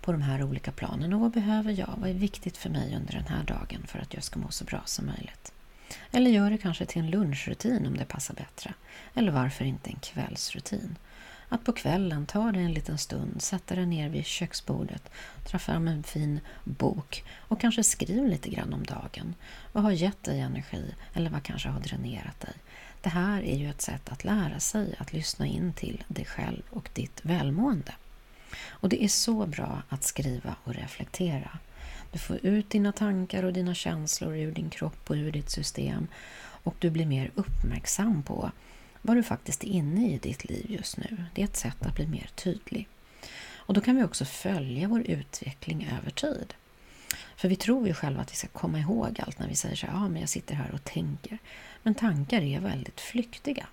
På 0.00 0.12
de 0.12 0.22
här 0.22 0.42
olika 0.42 0.72
planen 0.72 1.12
och 1.12 1.20
vad 1.20 1.30
behöver 1.30 1.72
jag? 1.72 1.94
Vad 1.96 2.10
är 2.10 2.14
viktigt 2.14 2.56
för 2.56 2.70
mig 2.70 2.96
under 2.96 3.12
den 3.12 3.26
här 3.26 3.44
dagen 3.44 3.86
för 3.86 3.98
att 3.98 4.14
jag 4.14 4.22
ska 4.22 4.38
må 4.38 4.50
så 4.50 4.64
bra 4.64 4.82
som 4.84 5.06
möjligt? 5.06 5.52
Eller 6.10 6.30
gör 6.30 6.50
det 6.50 6.58
kanske 6.58 6.86
till 6.86 7.02
en 7.02 7.10
lunchrutin 7.10 7.86
om 7.86 7.96
det 7.96 8.04
passar 8.04 8.34
bättre. 8.34 8.74
Eller 9.14 9.32
varför 9.32 9.64
inte 9.64 9.90
en 9.90 9.98
kvällsrutin? 10.00 10.96
Att 11.50 11.64
på 11.64 11.72
kvällen 11.72 12.26
ta 12.26 12.52
dig 12.52 12.62
en 12.64 12.72
liten 12.72 12.98
stund, 12.98 13.42
sätta 13.42 13.74
dig 13.74 13.86
ner 13.86 14.08
vid 14.08 14.26
köksbordet, 14.26 15.10
dra 15.50 15.58
fram 15.58 15.88
en 15.88 16.02
fin 16.02 16.40
bok 16.64 17.24
och 17.38 17.60
kanske 17.60 17.84
skriv 17.84 18.26
lite 18.26 18.50
grann 18.50 18.72
om 18.72 18.84
dagen. 18.84 19.34
Vad 19.72 19.82
har 19.82 19.90
gett 19.90 20.24
dig 20.24 20.40
energi 20.40 20.94
eller 21.14 21.30
vad 21.30 21.42
kanske 21.42 21.68
har 21.68 21.80
dränerat 21.80 22.40
dig? 22.40 22.54
Det 23.00 23.08
här 23.08 23.42
är 23.42 23.56
ju 23.56 23.70
ett 23.70 23.82
sätt 23.82 24.12
att 24.12 24.24
lära 24.24 24.60
sig 24.60 24.94
att 24.98 25.12
lyssna 25.12 25.46
in 25.46 25.72
till 25.72 26.04
dig 26.08 26.24
själv 26.24 26.62
och 26.70 26.90
ditt 26.94 27.20
välmående. 27.22 27.94
Och 28.68 28.88
det 28.88 29.04
är 29.04 29.08
så 29.08 29.46
bra 29.46 29.82
att 29.88 30.04
skriva 30.04 30.54
och 30.64 30.74
reflektera. 30.74 31.58
Du 32.12 32.18
får 32.18 32.46
ut 32.46 32.70
dina 32.70 32.92
tankar 32.92 33.42
och 33.42 33.52
dina 33.52 33.74
känslor 33.74 34.36
ur 34.36 34.52
din 34.52 34.70
kropp 34.70 35.10
och 35.10 35.16
ur 35.16 35.32
ditt 35.32 35.50
system 35.50 36.06
och 36.62 36.74
du 36.78 36.90
blir 36.90 37.06
mer 37.06 37.30
uppmärksam 37.34 38.22
på 38.22 38.50
vad 39.02 39.16
du 39.16 39.22
faktiskt 39.22 39.64
är 39.64 39.68
inne 39.68 40.12
i 40.12 40.18
ditt 40.18 40.44
liv 40.44 40.66
just 40.68 40.96
nu. 40.96 41.24
Det 41.34 41.40
är 41.40 41.44
ett 41.44 41.56
sätt 41.56 41.86
att 41.86 41.94
bli 41.94 42.06
mer 42.06 42.30
tydlig. 42.34 42.88
Och 43.52 43.74
då 43.74 43.80
kan 43.80 43.96
vi 43.96 44.04
också 44.04 44.24
följa 44.24 44.88
vår 44.88 45.00
utveckling 45.00 45.88
över 46.00 46.10
tid. 46.10 46.54
För 47.36 47.48
vi 47.48 47.56
tror 47.56 47.86
ju 47.86 47.94
själva 47.94 48.22
att 48.22 48.32
vi 48.32 48.36
ska 48.36 48.48
komma 48.48 48.78
ihåg 48.78 49.20
allt 49.20 49.38
när 49.38 49.48
vi 49.48 49.54
säger 49.54 49.76
så 49.76 49.86
här, 49.86 49.94
ja 49.94 50.08
men 50.08 50.20
jag 50.20 50.28
sitter 50.28 50.54
här 50.54 50.70
och 50.72 50.84
tänker. 50.84 51.38
Men 51.82 51.94
tankar 51.94 52.42
är 52.42 52.60
väldigt 52.60 53.00
flyktiga. 53.00 53.66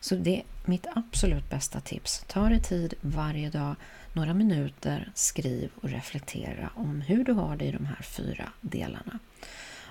Så 0.00 0.14
det 0.14 0.36
är 0.36 0.44
mitt 0.64 0.86
absolut 0.94 1.50
bästa 1.50 1.80
tips. 1.80 2.24
Ta 2.26 2.48
dig 2.48 2.62
tid 2.62 2.94
varje 3.00 3.50
dag, 3.50 3.76
några 4.12 4.34
minuter, 4.34 5.12
skriv 5.14 5.70
och 5.74 5.88
reflektera 5.88 6.70
om 6.74 7.00
hur 7.00 7.24
du 7.24 7.32
har 7.32 7.56
det 7.56 7.64
i 7.64 7.72
de 7.72 7.86
här 7.86 8.02
fyra 8.02 8.52
delarna 8.60 9.18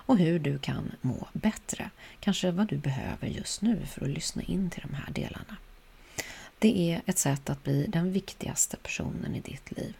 och 0.05 0.17
hur 0.17 0.39
du 0.39 0.57
kan 0.57 0.91
må 1.01 1.27
bättre. 1.33 1.89
Kanske 2.19 2.51
vad 2.51 2.67
du 2.67 2.77
behöver 2.77 3.27
just 3.27 3.61
nu 3.61 3.85
för 3.85 4.01
att 4.01 4.11
lyssna 4.11 4.41
in 4.41 4.69
till 4.69 4.81
de 4.81 4.93
här 4.93 5.11
delarna. 5.11 5.57
Det 6.59 6.91
är 6.91 7.01
ett 7.05 7.17
sätt 7.17 7.49
att 7.49 7.63
bli 7.63 7.87
den 7.87 8.11
viktigaste 8.11 8.77
personen 8.77 9.35
i 9.35 9.39
ditt 9.39 9.71
liv. 9.71 9.93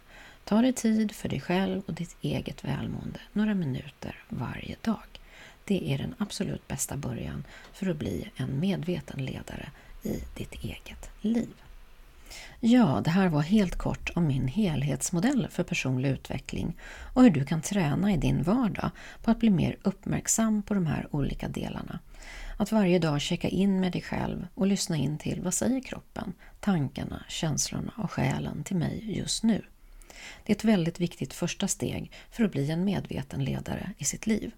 Ta 0.44 0.62
dig 0.62 0.72
tid 0.72 1.12
för 1.12 1.28
dig 1.28 1.40
själv 1.40 1.82
och 1.86 1.94
ditt 1.94 2.16
eget 2.20 2.64
välmående 2.64 3.20
några 3.32 3.54
minuter 3.54 4.24
varje 4.28 4.76
dag. 4.80 5.20
Det 5.64 5.92
är 5.92 5.98
den 5.98 6.14
absolut 6.18 6.68
bästa 6.68 6.96
början 6.96 7.44
för 7.72 7.90
att 7.90 7.96
bli 7.96 8.30
en 8.36 8.60
medveten 8.60 9.24
ledare 9.24 9.70
i 10.02 10.22
ditt 10.34 10.52
eget 10.52 11.10
liv. 11.20 11.48
Ja, 12.66 13.00
det 13.04 13.10
här 13.10 13.28
var 13.28 13.42
helt 13.42 13.76
kort 13.76 14.10
om 14.14 14.26
min 14.26 14.48
helhetsmodell 14.48 15.48
för 15.50 15.62
personlig 15.62 16.10
utveckling 16.10 16.76
och 17.14 17.22
hur 17.22 17.30
du 17.30 17.44
kan 17.44 17.62
träna 17.62 18.12
i 18.12 18.16
din 18.16 18.42
vardag 18.42 18.90
på 19.22 19.30
att 19.30 19.38
bli 19.38 19.50
mer 19.50 19.76
uppmärksam 19.82 20.62
på 20.62 20.74
de 20.74 20.86
här 20.86 21.08
olika 21.10 21.48
delarna. 21.48 21.98
Att 22.58 22.72
varje 22.72 22.98
dag 22.98 23.20
checka 23.20 23.48
in 23.48 23.80
med 23.80 23.92
dig 23.92 24.02
själv 24.02 24.46
och 24.54 24.66
lyssna 24.66 24.96
in 24.96 25.18
till 25.18 25.40
vad 25.42 25.54
säger 25.54 25.80
kroppen, 25.80 26.32
tankarna, 26.60 27.24
känslorna 27.28 27.92
och 27.96 28.10
själen 28.10 28.64
till 28.64 28.76
mig 28.76 29.16
just 29.18 29.42
nu. 29.42 29.64
Det 30.44 30.52
är 30.52 30.56
ett 30.56 30.64
väldigt 30.64 31.00
viktigt 31.00 31.34
första 31.34 31.68
steg 31.68 32.12
för 32.30 32.44
att 32.44 32.52
bli 32.52 32.70
en 32.70 32.84
medveten 32.84 33.44
ledare 33.44 33.92
i 33.98 34.04
sitt 34.04 34.26
liv. 34.26 34.50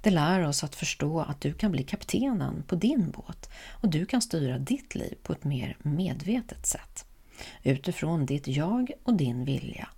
Det 0.00 0.10
lär 0.10 0.46
oss 0.46 0.64
att 0.64 0.74
förstå 0.74 1.20
att 1.20 1.40
du 1.40 1.52
kan 1.52 1.72
bli 1.72 1.82
kaptenen 1.82 2.64
på 2.66 2.74
din 2.74 3.10
båt 3.10 3.50
och 3.70 3.88
du 3.88 4.06
kan 4.06 4.22
styra 4.22 4.58
ditt 4.58 4.94
liv 4.94 5.14
på 5.22 5.32
ett 5.32 5.44
mer 5.44 5.76
medvetet 5.82 6.66
sätt. 6.66 7.06
Utifrån 7.62 8.26
ditt 8.26 8.48
jag 8.48 8.90
och 9.02 9.14
din 9.14 9.44
vilja. 9.44 9.88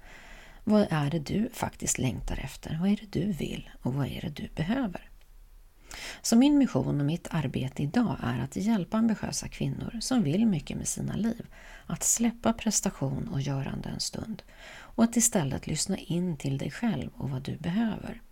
Vad 0.64 0.86
är 0.90 1.10
det 1.10 1.18
du 1.18 1.48
faktiskt 1.52 1.98
längtar 1.98 2.40
efter? 2.44 2.78
Vad 2.80 2.90
är 2.90 2.96
det 2.96 3.20
du 3.20 3.32
vill 3.32 3.70
och 3.82 3.94
vad 3.94 4.06
är 4.06 4.20
det 4.20 4.42
du 4.42 4.48
behöver? 4.54 5.10
Så 6.22 6.36
min 6.36 6.58
mission 6.58 7.00
och 7.00 7.06
mitt 7.06 7.28
arbete 7.30 7.82
idag 7.82 8.16
är 8.22 8.38
att 8.38 8.56
hjälpa 8.56 8.96
ambitiösa 8.96 9.48
kvinnor 9.48 9.98
som 10.00 10.22
vill 10.22 10.46
mycket 10.46 10.76
med 10.76 10.88
sina 10.88 11.16
liv 11.16 11.46
att 11.86 12.02
släppa 12.02 12.52
prestation 12.52 13.28
och 13.28 13.40
görande 13.40 13.88
en 13.88 14.00
stund 14.00 14.42
och 14.70 15.04
att 15.04 15.16
istället 15.16 15.66
lyssna 15.66 15.96
in 15.96 16.36
till 16.36 16.58
dig 16.58 16.70
själv 16.70 17.10
och 17.16 17.30
vad 17.30 17.42
du 17.42 17.56
behöver. 17.56 18.22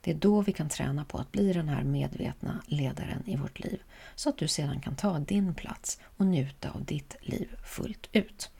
Det 0.00 0.10
är 0.10 0.14
då 0.14 0.40
vi 0.40 0.52
kan 0.52 0.68
träna 0.68 1.04
på 1.04 1.18
att 1.18 1.32
bli 1.32 1.52
den 1.52 1.68
här 1.68 1.84
medvetna 1.84 2.62
ledaren 2.66 3.22
i 3.26 3.36
vårt 3.36 3.58
liv 3.58 3.82
så 4.14 4.28
att 4.28 4.38
du 4.38 4.48
sedan 4.48 4.80
kan 4.80 4.96
ta 4.96 5.18
din 5.18 5.54
plats 5.54 6.00
och 6.16 6.26
njuta 6.26 6.70
av 6.70 6.84
ditt 6.84 7.16
liv 7.20 7.48
fullt 7.64 8.08
ut. 8.12 8.50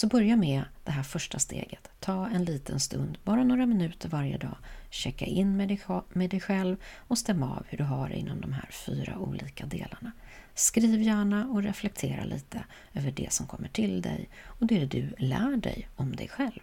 Så 0.00 0.06
börja 0.06 0.36
med 0.36 0.64
det 0.84 0.90
här 0.90 1.02
första 1.02 1.38
steget. 1.38 1.90
Ta 1.98 2.28
en 2.28 2.44
liten 2.44 2.80
stund, 2.80 3.18
bara 3.24 3.44
några 3.44 3.66
minuter 3.66 4.08
varje 4.08 4.38
dag. 4.38 4.56
Checka 4.90 5.24
in 5.24 5.56
med 5.56 5.68
dig, 5.68 5.80
med 6.12 6.30
dig 6.30 6.40
själv 6.40 6.76
och 6.96 7.18
stäm 7.18 7.42
av 7.42 7.66
hur 7.68 7.78
du 7.78 7.84
har 7.84 8.08
det 8.08 8.16
inom 8.16 8.40
de 8.40 8.52
här 8.52 8.68
fyra 8.70 9.18
olika 9.18 9.66
delarna. 9.66 10.12
Skriv 10.54 11.02
gärna 11.02 11.48
och 11.48 11.62
reflektera 11.62 12.24
lite 12.24 12.64
över 12.94 13.10
det 13.10 13.32
som 13.32 13.46
kommer 13.46 13.68
till 13.68 14.02
dig 14.02 14.28
och 14.44 14.66
det 14.66 14.84
du 14.84 15.14
lär 15.18 15.56
dig 15.56 15.88
om 15.96 16.16
dig 16.16 16.28
själv. 16.28 16.60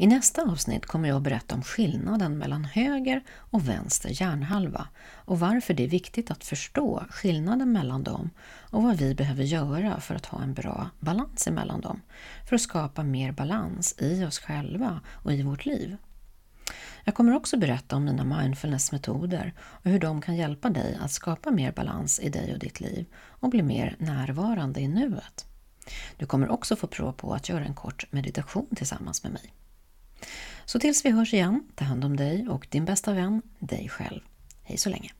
I 0.00 0.06
nästa 0.06 0.42
avsnitt 0.42 0.86
kommer 0.86 1.08
jag 1.08 1.16
att 1.16 1.22
berätta 1.22 1.54
om 1.54 1.62
skillnaden 1.62 2.38
mellan 2.38 2.64
höger 2.64 3.22
och 3.30 3.68
vänster 3.68 4.22
hjärnhalva 4.22 4.88
och 5.14 5.40
varför 5.40 5.74
det 5.74 5.84
är 5.84 5.88
viktigt 5.88 6.30
att 6.30 6.44
förstå 6.44 7.04
skillnaden 7.10 7.72
mellan 7.72 8.02
dem 8.02 8.30
och 8.70 8.82
vad 8.82 8.96
vi 8.96 9.14
behöver 9.14 9.44
göra 9.44 10.00
för 10.00 10.14
att 10.14 10.26
ha 10.26 10.42
en 10.42 10.54
bra 10.54 10.90
balans 11.00 11.46
emellan 11.46 11.80
dem, 11.80 12.00
för 12.48 12.54
att 12.54 12.60
skapa 12.60 13.02
mer 13.02 13.32
balans 13.32 13.94
i 13.98 14.24
oss 14.24 14.38
själva 14.38 15.00
och 15.12 15.32
i 15.32 15.42
vårt 15.42 15.66
liv. 15.66 15.96
Jag 17.04 17.14
kommer 17.14 17.36
också 17.36 17.56
berätta 17.56 17.96
om 17.96 18.04
mina 18.04 18.24
mindfulnessmetoder 18.24 19.54
och 19.60 19.90
hur 19.90 19.98
de 19.98 20.20
kan 20.20 20.36
hjälpa 20.36 20.70
dig 20.70 20.98
att 21.00 21.12
skapa 21.12 21.50
mer 21.50 21.72
balans 21.72 22.20
i 22.20 22.28
dig 22.28 22.52
och 22.52 22.58
ditt 22.58 22.80
liv 22.80 23.06
och 23.14 23.50
bli 23.50 23.62
mer 23.62 23.96
närvarande 23.98 24.80
i 24.80 24.88
nuet. 24.88 25.46
Du 26.16 26.26
kommer 26.26 26.48
också 26.48 26.76
få 26.76 26.86
prova 26.86 27.12
på 27.12 27.34
att 27.34 27.48
göra 27.48 27.64
en 27.64 27.74
kort 27.74 28.12
meditation 28.12 28.68
tillsammans 28.76 29.22
med 29.22 29.32
mig. 29.32 29.54
Så 30.68 30.78
tills 30.78 31.04
vi 31.04 31.10
hörs 31.10 31.34
igen, 31.34 31.64
ta 31.74 31.84
hand 31.84 32.04
om 32.04 32.16
dig 32.16 32.48
och 32.48 32.66
din 32.70 32.84
bästa 32.84 33.12
vän, 33.12 33.42
dig 33.58 33.88
själv. 33.88 34.20
Hej 34.62 34.78
så 34.78 34.90
länge! 34.90 35.10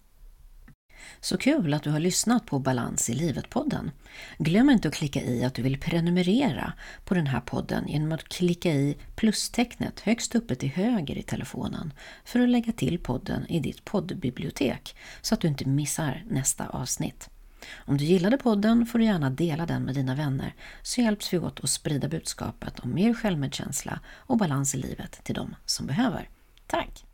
Så 1.20 1.38
kul 1.38 1.74
att 1.74 1.82
du 1.82 1.90
har 1.90 2.00
lyssnat 2.00 2.46
på 2.46 2.58
Balans 2.58 3.10
i 3.10 3.14
livet-podden. 3.14 3.90
Glöm 4.38 4.70
inte 4.70 4.88
att 4.88 4.94
klicka 4.94 5.22
i 5.22 5.44
att 5.44 5.54
du 5.54 5.62
vill 5.62 5.80
prenumerera 5.80 6.72
på 7.04 7.14
den 7.14 7.26
här 7.26 7.40
podden 7.40 7.88
genom 7.88 8.12
att 8.12 8.28
klicka 8.28 8.72
i 8.72 8.96
plustecknet 9.16 10.00
högst 10.00 10.34
uppe 10.34 10.54
till 10.54 10.70
höger 10.70 11.18
i 11.18 11.22
telefonen 11.22 11.92
för 12.24 12.40
att 12.40 12.48
lägga 12.48 12.72
till 12.72 12.98
podden 12.98 13.46
i 13.46 13.60
ditt 13.60 13.84
poddbibliotek 13.84 14.96
så 15.22 15.34
att 15.34 15.40
du 15.40 15.48
inte 15.48 15.68
missar 15.68 16.24
nästa 16.30 16.68
avsnitt. 16.68 17.30
Om 17.76 17.96
du 17.96 18.04
gillade 18.04 18.38
podden 18.38 18.86
får 18.86 18.98
du 18.98 19.04
gärna 19.04 19.30
dela 19.30 19.66
den 19.66 19.82
med 19.82 19.94
dina 19.94 20.14
vänner 20.14 20.54
så 20.82 21.00
hjälps 21.00 21.32
vi 21.32 21.38
åt 21.38 21.64
att 21.64 21.70
sprida 21.70 22.08
budskapet 22.08 22.80
om 22.80 22.94
mer 22.94 23.14
självmedkänsla 23.14 24.00
och 24.16 24.38
balans 24.38 24.74
i 24.74 24.78
livet 24.78 25.20
till 25.24 25.34
de 25.34 25.54
som 25.64 25.86
behöver. 25.86 26.28
Tack! 26.66 27.04